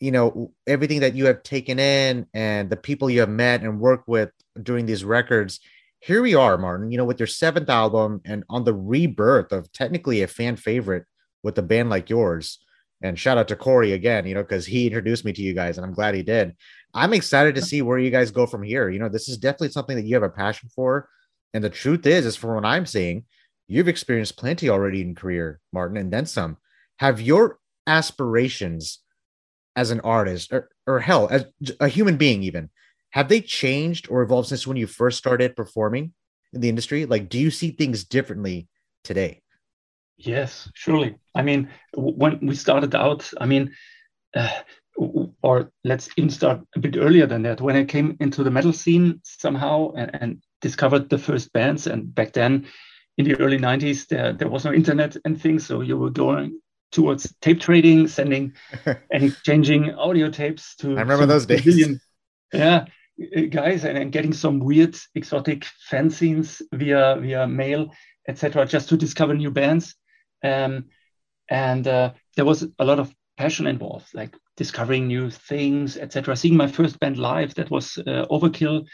you 0.00 0.10
know, 0.10 0.52
everything 0.66 1.00
that 1.00 1.14
you 1.14 1.26
have 1.26 1.42
taken 1.42 1.78
in 1.78 2.26
and 2.34 2.70
the 2.70 2.76
people 2.76 3.10
you 3.10 3.20
have 3.20 3.28
met 3.28 3.62
and 3.62 3.80
worked 3.80 4.08
with 4.08 4.30
during 4.62 4.86
these 4.86 5.04
records. 5.04 5.60
Here 6.00 6.22
we 6.22 6.34
are, 6.34 6.58
Martin, 6.58 6.90
you 6.90 6.98
know, 6.98 7.04
with 7.04 7.18
your 7.18 7.26
seventh 7.26 7.70
album 7.70 8.20
and 8.24 8.44
on 8.50 8.64
the 8.64 8.74
rebirth 8.74 9.52
of 9.52 9.72
technically 9.72 10.22
a 10.22 10.26
fan 10.26 10.56
favorite 10.56 11.04
with 11.42 11.58
a 11.58 11.62
band 11.62 11.90
like 11.90 12.10
yours. 12.10 12.58
And 13.04 13.18
shout 13.18 13.36
out 13.36 13.48
to 13.48 13.56
Corey 13.56 13.92
again, 13.92 14.26
you 14.26 14.34
know, 14.34 14.42
because 14.42 14.64
he 14.64 14.86
introduced 14.86 15.26
me 15.26 15.32
to 15.34 15.42
you 15.42 15.52
guys 15.52 15.76
and 15.76 15.84
I'm 15.84 15.92
glad 15.92 16.14
he 16.14 16.22
did. 16.22 16.56
I'm 16.94 17.12
excited 17.12 17.54
to 17.54 17.62
see 17.62 17.82
where 17.82 17.98
you 17.98 18.10
guys 18.10 18.30
go 18.30 18.46
from 18.46 18.62
here. 18.62 18.88
You 18.88 18.98
know, 18.98 19.10
this 19.10 19.28
is 19.28 19.36
definitely 19.36 19.72
something 19.72 19.94
that 19.94 20.06
you 20.06 20.14
have 20.14 20.22
a 20.22 20.30
passion 20.30 20.70
for. 20.74 21.10
And 21.52 21.62
the 21.62 21.68
truth 21.68 22.06
is, 22.06 22.24
is 22.24 22.34
from 22.34 22.54
what 22.54 22.64
I'm 22.64 22.86
seeing, 22.86 23.24
you've 23.68 23.88
experienced 23.88 24.38
plenty 24.38 24.70
already 24.70 25.02
in 25.02 25.14
career, 25.14 25.60
Martin, 25.70 25.98
and 25.98 26.10
then 26.10 26.24
some. 26.24 26.56
Have 26.98 27.20
your 27.20 27.58
aspirations 27.86 29.00
as 29.76 29.90
an 29.90 30.00
artist 30.00 30.50
or, 30.50 30.70
or 30.86 30.98
hell, 30.98 31.28
as 31.30 31.44
a 31.80 31.88
human 31.88 32.16
being, 32.16 32.42
even, 32.42 32.70
have 33.10 33.28
they 33.28 33.42
changed 33.42 34.08
or 34.08 34.22
evolved 34.22 34.48
since 34.48 34.66
when 34.66 34.78
you 34.78 34.86
first 34.86 35.18
started 35.18 35.56
performing 35.56 36.14
in 36.54 36.62
the 36.62 36.70
industry? 36.70 37.04
Like, 37.04 37.28
do 37.28 37.38
you 37.38 37.50
see 37.50 37.70
things 37.70 38.04
differently 38.04 38.68
today? 39.02 39.42
Yes, 40.16 40.70
surely. 40.74 41.16
I 41.34 41.42
mean, 41.42 41.68
when 41.94 42.38
we 42.46 42.54
started 42.54 42.94
out, 42.94 43.28
I 43.40 43.46
mean, 43.46 43.74
uh, 44.34 44.50
or 44.96 45.72
let's 45.82 46.08
even 46.16 46.30
start 46.30 46.60
a 46.76 46.78
bit 46.78 46.96
earlier 46.96 47.26
than 47.26 47.42
that. 47.42 47.60
When 47.60 47.76
I 47.76 47.84
came 47.84 48.16
into 48.20 48.44
the 48.44 48.50
metal 48.50 48.72
scene 48.72 49.20
somehow 49.24 49.92
and, 49.92 50.10
and 50.14 50.42
discovered 50.60 51.08
the 51.08 51.18
first 51.18 51.52
bands, 51.52 51.86
and 51.86 52.14
back 52.14 52.32
then 52.32 52.66
in 53.18 53.24
the 53.24 53.34
early 53.40 53.58
90s, 53.58 54.06
there, 54.06 54.32
there 54.32 54.48
was 54.48 54.64
no 54.64 54.72
internet 54.72 55.16
and 55.24 55.40
things. 55.40 55.66
So 55.66 55.80
you 55.80 55.96
were 55.96 56.10
going 56.10 56.60
towards 56.92 57.34
tape 57.40 57.60
trading, 57.60 58.06
sending 58.06 58.54
and 58.86 59.24
exchanging 59.24 59.90
audio 59.94 60.30
tapes 60.30 60.76
to. 60.76 60.96
I 60.96 61.00
remember 61.00 61.26
those 61.26 61.46
days. 61.46 61.98
yeah, 62.52 62.86
guys, 63.50 63.84
and, 63.84 63.98
and 63.98 64.12
getting 64.12 64.32
some 64.32 64.60
weird, 64.60 64.96
exotic 65.14 65.66
fanzines 65.90 66.62
via 66.72 67.16
via 67.20 67.46
mail, 67.46 67.92
etc., 68.28 68.66
just 68.66 68.88
to 68.88 68.96
discover 68.96 69.34
new 69.34 69.50
bands. 69.50 69.96
Um, 70.44 70.86
and 71.48 71.86
uh, 71.88 72.12
there 72.36 72.44
was 72.44 72.66
a 72.78 72.84
lot 72.84 72.98
of 73.00 73.14
passion 73.36 73.66
involved, 73.66 74.14
like 74.14 74.36
discovering 74.56 75.06
new 75.06 75.30
things, 75.30 75.96
etc. 75.96 76.36
Seeing 76.36 76.56
my 76.56 76.66
first 76.66 77.00
band 77.00 77.18
live, 77.18 77.54
that 77.54 77.70
was 77.70 77.98
uh, 77.98 78.26
Overkill 78.30 78.86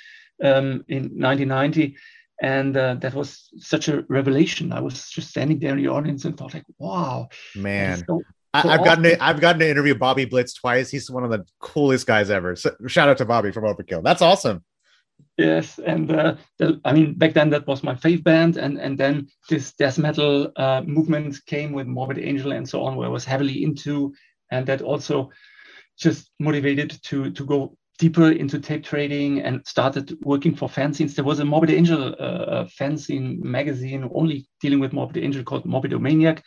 um, 0.42 0.84
in 0.88 1.10
1990, 1.18 1.96
and 2.42 2.76
uh, 2.76 2.94
that 2.94 3.14
was 3.14 3.50
such 3.58 3.88
a 3.88 4.04
revelation. 4.08 4.72
I 4.72 4.80
was 4.80 5.10
just 5.10 5.28
standing 5.28 5.58
there 5.58 5.72
in 5.72 5.82
the 5.82 5.88
audience 5.88 6.24
and 6.24 6.36
thought, 6.36 6.54
like, 6.54 6.64
"Wow, 6.78 7.28
man!" 7.54 8.02
So, 8.06 8.22
I, 8.54 8.60
have 8.62 8.84
gotten 8.84 9.04
to, 9.04 9.22
I've 9.22 9.40
gotten 9.40 9.60
to 9.60 9.70
interview 9.70 9.94
Bobby 9.94 10.24
Blitz 10.24 10.54
twice. 10.54 10.90
He's 10.90 11.10
one 11.10 11.24
of 11.24 11.30
the 11.30 11.44
coolest 11.60 12.06
guys 12.06 12.30
ever. 12.30 12.56
So, 12.56 12.74
shout 12.86 13.08
out 13.08 13.18
to 13.18 13.24
Bobby 13.24 13.52
from 13.52 13.64
Overkill. 13.64 14.02
That's 14.02 14.22
awesome. 14.22 14.64
Yes, 15.36 15.78
and 15.78 16.10
uh, 16.10 16.36
the, 16.58 16.80
I 16.84 16.92
mean 16.92 17.14
back 17.14 17.32
then 17.34 17.50
that 17.50 17.66
was 17.66 17.82
my 17.82 17.94
fave 17.94 18.22
band, 18.22 18.56
and 18.56 18.78
and 18.78 18.98
then 18.98 19.28
this 19.48 19.72
death 19.72 19.98
metal 19.98 20.52
uh, 20.56 20.82
movement 20.82 21.38
came 21.46 21.72
with 21.72 21.86
Morbid 21.86 22.18
Angel 22.18 22.52
and 22.52 22.68
so 22.68 22.82
on, 22.82 22.96
where 22.96 23.08
I 23.08 23.10
was 23.10 23.24
heavily 23.24 23.62
into, 23.62 24.12
and 24.50 24.66
that 24.66 24.82
also 24.82 25.30
just 25.98 26.30
motivated 26.38 26.98
to 27.04 27.30
to 27.30 27.44
go 27.44 27.76
deeper 27.98 28.30
into 28.30 28.58
tape 28.58 28.82
trading 28.82 29.40
and 29.42 29.66
started 29.66 30.16
working 30.22 30.54
for 30.54 30.68
fanzines. 30.68 31.14
There 31.14 31.24
was 31.24 31.38
a 31.38 31.44
Morbid 31.44 31.70
Angel 31.70 32.14
uh, 32.18 32.64
fanzine 32.64 33.42
magazine 33.42 34.08
only 34.14 34.46
dealing 34.60 34.80
with 34.80 34.92
Morbid 34.92 35.22
Angel 35.22 35.44
called 35.44 35.64
Morbidomaniac. 35.64 36.42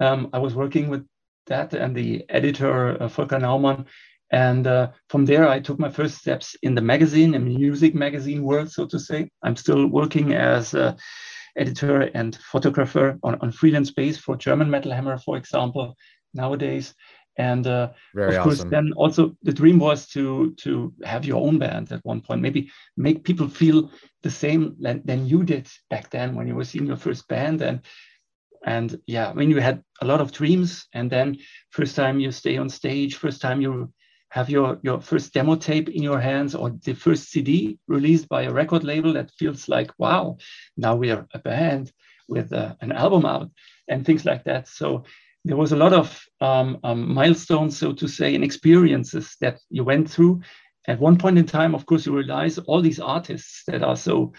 Um, 0.00 0.30
I 0.32 0.38
was 0.38 0.54
working 0.54 0.88
with 0.88 1.06
that 1.46 1.74
and 1.74 1.94
the 1.94 2.24
editor 2.28 2.92
uh, 2.92 3.08
Volker 3.08 3.38
Naumann. 3.38 3.86
And 4.32 4.66
uh, 4.66 4.90
from 5.08 5.24
there, 5.24 5.48
I 5.48 5.58
took 5.60 5.78
my 5.78 5.90
first 5.90 6.18
steps 6.18 6.54
in 6.62 6.74
the 6.74 6.80
magazine 6.80 7.34
and 7.34 7.44
music 7.44 7.94
magazine 7.94 8.44
world, 8.44 8.70
so 8.70 8.86
to 8.86 8.98
say. 8.98 9.28
I'm 9.42 9.56
still 9.56 9.86
working 9.86 10.34
as 10.34 10.74
a 10.74 10.96
editor 11.56 12.02
and 12.14 12.36
photographer 12.36 13.18
on, 13.22 13.36
on 13.40 13.50
freelance 13.50 13.90
base 13.90 14.16
for 14.18 14.36
German 14.36 14.70
Metal 14.70 14.92
Hammer, 14.92 15.18
for 15.18 15.36
example, 15.36 15.96
nowadays. 16.32 16.94
And 17.36 17.66
uh, 17.66 17.90
of 18.14 18.38
course, 18.42 18.64
then 18.70 18.92
also 18.96 19.34
the 19.42 19.52
dream 19.52 19.78
was 19.78 20.06
to 20.08 20.52
to 20.58 20.92
have 21.04 21.24
your 21.24 21.40
own 21.40 21.58
band 21.58 21.90
at 21.90 22.04
one 22.04 22.20
point, 22.20 22.42
maybe 22.42 22.70
make 22.96 23.24
people 23.24 23.48
feel 23.48 23.90
the 24.22 24.30
same 24.30 24.76
than, 24.78 25.02
than 25.04 25.26
you 25.26 25.42
did 25.44 25.66
back 25.88 26.10
then 26.10 26.34
when 26.34 26.46
you 26.46 26.54
were 26.54 26.64
seeing 26.64 26.86
your 26.86 26.96
first 26.96 27.26
band. 27.28 27.62
And 27.62 27.80
and 28.66 29.00
yeah, 29.06 29.32
when 29.32 29.50
you 29.50 29.60
had 29.60 29.82
a 30.02 30.06
lot 30.06 30.20
of 30.20 30.32
dreams, 30.32 30.86
and 30.92 31.10
then 31.10 31.38
first 31.70 31.96
time 31.96 32.20
you 32.20 32.30
stay 32.30 32.58
on 32.58 32.68
stage, 32.68 33.16
first 33.16 33.40
time 33.40 33.62
you 33.62 33.92
have 34.30 34.48
your 34.48 34.78
your 34.82 35.00
first 35.00 35.32
demo 35.34 35.56
tape 35.56 35.88
in 35.88 36.02
your 36.02 36.20
hands 36.20 36.54
or 36.54 36.70
the 36.70 36.94
first 36.94 37.30
CD 37.30 37.78
released 37.88 38.28
by 38.28 38.42
a 38.42 38.52
record 38.52 38.84
label 38.84 39.12
that 39.12 39.32
feels 39.38 39.68
like 39.68 39.90
wow, 39.98 40.36
now 40.76 40.96
we 40.96 41.10
are 41.10 41.26
a 41.34 41.38
band 41.38 41.92
with 42.28 42.52
uh, 42.52 42.74
an 42.80 42.92
album 42.92 43.26
out 43.26 43.50
and 43.88 44.06
things 44.06 44.24
like 44.24 44.44
that. 44.44 44.68
So 44.68 45.04
there 45.44 45.56
was 45.56 45.72
a 45.72 45.76
lot 45.76 45.92
of 45.92 46.24
um, 46.40 46.78
um, 46.84 47.12
milestones, 47.12 47.76
so 47.76 47.92
to 47.92 48.06
say, 48.06 48.34
and 48.34 48.44
experiences 48.44 49.36
that 49.40 49.58
you 49.70 49.84
went 49.84 50.10
through. 50.10 50.40
At 50.86 51.00
one 51.00 51.18
point 51.18 51.38
in 51.38 51.46
time, 51.46 51.74
of 51.74 51.86
course, 51.86 52.06
you 52.06 52.16
realize 52.16 52.58
all 52.58 52.80
these 52.80 53.00
artists 53.00 53.64
that 53.66 53.82
are 53.82 53.96
so 53.96 54.32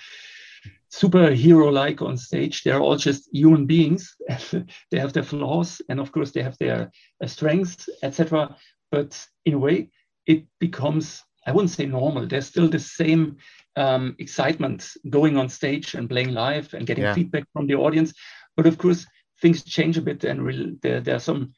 superhero-like 0.92 2.02
on 2.02 2.18
stage, 2.18 2.64
they're 2.64 2.80
all 2.80 2.98
just 2.98 3.30
human 3.34 3.66
beings. 3.66 4.16
they 4.92 5.00
have 5.00 5.14
their 5.14 5.24
flaws, 5.24 5.82
and 5.90 6.00
of 6.00 6.12
course, 6.12 6.32
they 6.32 6.44
have 6.44 6.58
their 6.58 6.92
uh, 7.24 7.28
strengths, 7.28 7.90
etc. 8.04 8.56
But 8.92 9.28
in 9.46 9.54
a 9.54 9.60
way, 9.60 9.90
it 10.26 10.46
becomes 10.60 11.24
I 11.48 11.52
wouldn't 11.52 11.72
say 11.72 11.86
normal. 11.86 12.28
There's 12.28 12.48
still 12.48 12.70
the 12.70 12.80
same 12.80 13.38
um, 13.76 14.16
excitement 14.20 14.88
going 15.10 15.38
on 15.38 15.50
stage 15.50 15.96
and 15.96 16.10
playing 16.10 16.34
live 16.34 16.74
and 16.74 16.86
getting 16.86 17.06
Yeah. 17.06 17.16
feedback 17.16 17.46
from 17.54 17.68
the 17.68 17.76
audience. 17.76 18.14
But 18.56 18.68
of 18.68 18.78
course, 18.78 19.06
things 19.42 19.64
change 19.64 19.98
a 19.98 20.02
bit, 20.02 20.24
and 20.24 20.44
re- 20.44 20.78
there, 20.82 21.02
there 21.02 21.16
are 21.16 21.20
some 21.20 21.54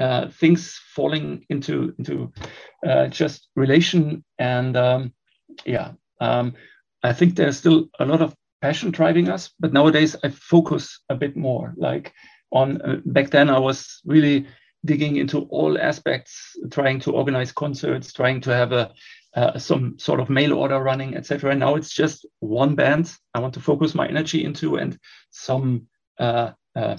uh, 0.00 0.28
things 0.28 0.78
falling 0.94 1.46
into 1.48 1.94
into 1.98 2.32
uh, 2.86 3.06
just 3.06 3.48
relation. 3.56 4.24
And 4.38 4.76
um, 4.76 5.12
yeah, 5.64 5.92
um, 6.20 6.54
I 7.02 7.12
think 7.12 7.36
there's 7.36 7.56
still 7.58 7.88
a 7.98 8.04
lot 8.04 8.20
of 8.20 8.34
passion 8.60 8.90
driving 8.90 9.30
us. 9.30 9.50
But 9.58 9.72
nowadays, 9.72 10.16
I 10.24 10.28
focus 10.30 11.00
a 11.08 11.14
bit 11.14 11.36
more. 11.36 11.72
Like 11.76 12.12
on 12.50 12.82
uh, 12.82 13.00
back 13.06 13.30
then, 13.30 13.48
I 13.48 13.58
was 13.58 14.00
really 14.04 14.46
digging 14.84 15.16
into 15.16 15.40
all 15.50 15.78
aspects, 15.78 16.56
trying 16.70 17.00
to 17.00 17.12
organize 17.12 17.52
concerts, 17.52 18.12
trying 18.12 18.40
to 18.42 18.54
have 18.54 18.72
a 18.72 18.92
uh, 19.34 19.58
some 19.58 19.98
sort 19.98 20.20
of 20.20 20.30
mail 20.30 20.52
order 20.52 20.80
running, 20.80 21.16
etc. 21.16 21.54
Now 21.54 21.74
it's 21.74 21.92
just 21.92 22.24
one 22.38 22.76
band 22.76 23.12
I 23.34 23.40
want 23.40 23.54
to 23.54 23.60
focus 23.60 23.94
my 23.94 24.06
energy 24.06 24.44
into 24.44 24.76
and 24.76 24.96
some 25.30 25.88
uh, 26.18 26.52
uh, 26.76 26.98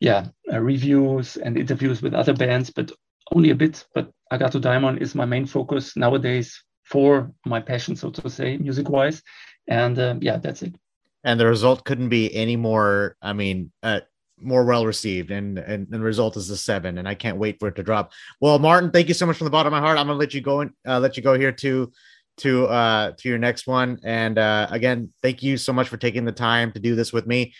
yeah 0.00 0.26
uh, 0.52 0.60
reviews 0.60 1.36
and 1.36 1.56
interviews 1.56 2.02
with 2.02 2.14
other 2.14 2.34
bands, 2.34 2.70
but 2.70 2.90
only 3.32 3.50
a 3.50 3.54
bit. 3.54 3.84
But 3.94 4.10
Agathodaimon 4.32 5.00
is 5.00 5.14
my 5.14 5.24
main 5.24 5.46
focus 5.46 5.96
nowadays 5.96 6.60
for 6.84 7.32
my 7.46 7.60
passion, 7.60 7.94
so 7.94 8.10
to 8.10 8.28
say, 8.28 8.56
music 8.56 8.88
wise. 8.88 9.22
And 9.68 9.98
um, 9.98 10.18
yeah, 10.22 10.38
that's 10.38 10.62
it. 10.62 10.74
And 11.22 11.38
the 11.38 11.46
result 11.46 11.84
couldn't 11.84 12.08
be 12.08 12.34
any 12.34 12.56
more. 12.56 13.16
I 13.22 13.32
mean, 13.32 13.70
uh, 13.82 14.00
more 14.42 14.64
well 14.64 14.86
received 14.86 15.30
and, 15.30 15.58
and 15.58 15.86
the 15.90 16.00
result 16.00 16.36
is 16.36 16.48
the 16.48 16.56
seven 16.56 16.98
and 16.98 17.08
i 17.08 17.14
can't 17.14 17.36
wait 17.36 17.58
for 17.58 17.68
it 17.68 17.76
to 17.76 17.82
drop. 17.82 18.12
Well 18.40 18.58
martin 18.58 18.90
thank 18.90 19.08
you 19.08 19.14
so 19.14 19.26
much 19.26 19.36
from 19.36 19.44
the 19.44 19.50
bottom 19.50 19.72
of 19.72 19.80
my 19.80 19.86
heart. 19.86 19.98
I'm 19.98 20.06
gonna 20.06 20.18
let 20.18 20.34
you 20.34 20.40
go 20.40 20.60
and 20.60 20.70
uh, 20.86 20.98
let 20.98 21.16
you 21.16 21.22
go 21.22 21.38
here 21.38 21.52
to 21.52 21.92
to 22.38 22.66
uh 22.66 23.12
to 23.18 23.28
your 23.28 23.38
next 23.38 23.66
one. 23.66 23.98
And 24.04 24.38
uh 24.38 24.66
again 24.70 25.12
thank 25.22 25.42
you 25.42 25.56
so 25.56 25.72
much 25.72 25.88
for 25.88 25.96
taking 25.96 26.24
the 26.24 26.32
time 26.32 26.72
to 26.72 26.80
do 26.80 26.94
this 26.94 27.12
with 27.12 27.26
me. 27.26 27.54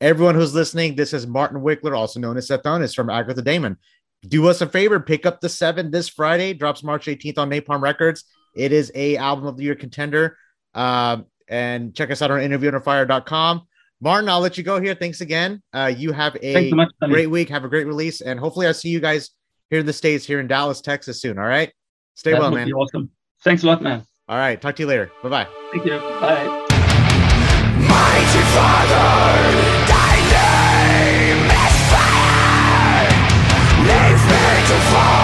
Everyone 0.00 0.34
who's 0.34 0.54
listening 0.54 0.96
this 0.96 1.12
is 1.12 1.26
martin 1.26 1.60
wickler 1.60 1.96
also 1.96 2.20
known 2.20 2.36
as 2.36 2.48
Sathonys 2.48 2.94
from 2.94 3.08
Agathodaimon. 3.08 3.76
do 4.26 4.48
us 4.48 4.60
a 4.60 4.66
favor 4.66 5.00
pick 5.00 5.26
up 5.26 5.40
the 5.40 5.48
seven 5.48 5.90
this 5.90 6.08
friday. 6.08 6.54
Drops 6.54 6.82
march 6.82 7.06
18th 7.06 7.38
on 7.38 7.50
napalm 7.50 7.80
records. 7.80 8.24
It 8.56 8.72
is 8.72 8.90
a 8.94 9.16
album 9.16 9.46
of 9.46 9.56
the 9.56 9.64
year 9.64 9.74
contender. 9.74 10.36
Um 10.74 11.26
and 11.46 11.94
check 11.94 12.10
us 12.10 12.22
out 12.22 12.30
on 12.30 12.40
interviewunderfire.com 12.40 13.66
Martin, 14.00 14.28
I'll 14.28 14.40
let 14.40 14.58
you 14.58 14.64
go 14.64 14.80
here. 14.80 14.94
Thanks 14.94 15.20
again. 15.20 15.62
Uh, 15.72 15.92
you 15.96 16.12
have 16.12 16.36
a 16.42 16.70
so 16.70 16.76
much, 16.76 16.90
great 17.02 17.30
week. 17.30 17.48
Have 17.48 17.64
a 17.64 17.68
great 17.68 17.86
release, 17.86 18.20
and 18.20 18.38
hopefully, 18.38 18.66
I'll 18.66 18.74
see 18.74 18.90
you 18.90 19.00
guys 19.00 19.30
here 19.70 19.80
in 19.80 19.86
the 19.86 19.92
states, 19.92 20.24
here 20.26 20.40
in 20.40 20.46
Dallas, 20.46 20.80
Texas, 20.80 21.20
soon. 21.20 21.38
All 21.38 21.46
right. 21.46 21.72
Stay 22.14 22.32
that 22.32 22.40
well, 22.40 22.50
man. 22.50 22.68
You're 22.68 22.78
awesome. 22.78 23.10
Thanks 23.42 23.62
a 23.62 23.66
lot, 23.66 23.82
man. 23.82 24.04
All 24.28 24.36
right. 24.36 24.60
Talk 24.60 24.76
to 24.76 24.82
you 24.82 24.86
later. 24.86 25.10
Bye 25.22 25.28
bye. 25.28 25.46
Thank 25.72 25.84
you. 25.86 25.98
Bye. 25.98 26.44
Mighty 27.76 28.42
Father, 28.54 29.06
thy 29.90 30.16
name 30.34 31.46
is 31.50 31.76
fire. 31.92 33.14
Leave 33.84 34.22
me 34.28 34.66
to 34.68 34.78
fall 34.90 35.23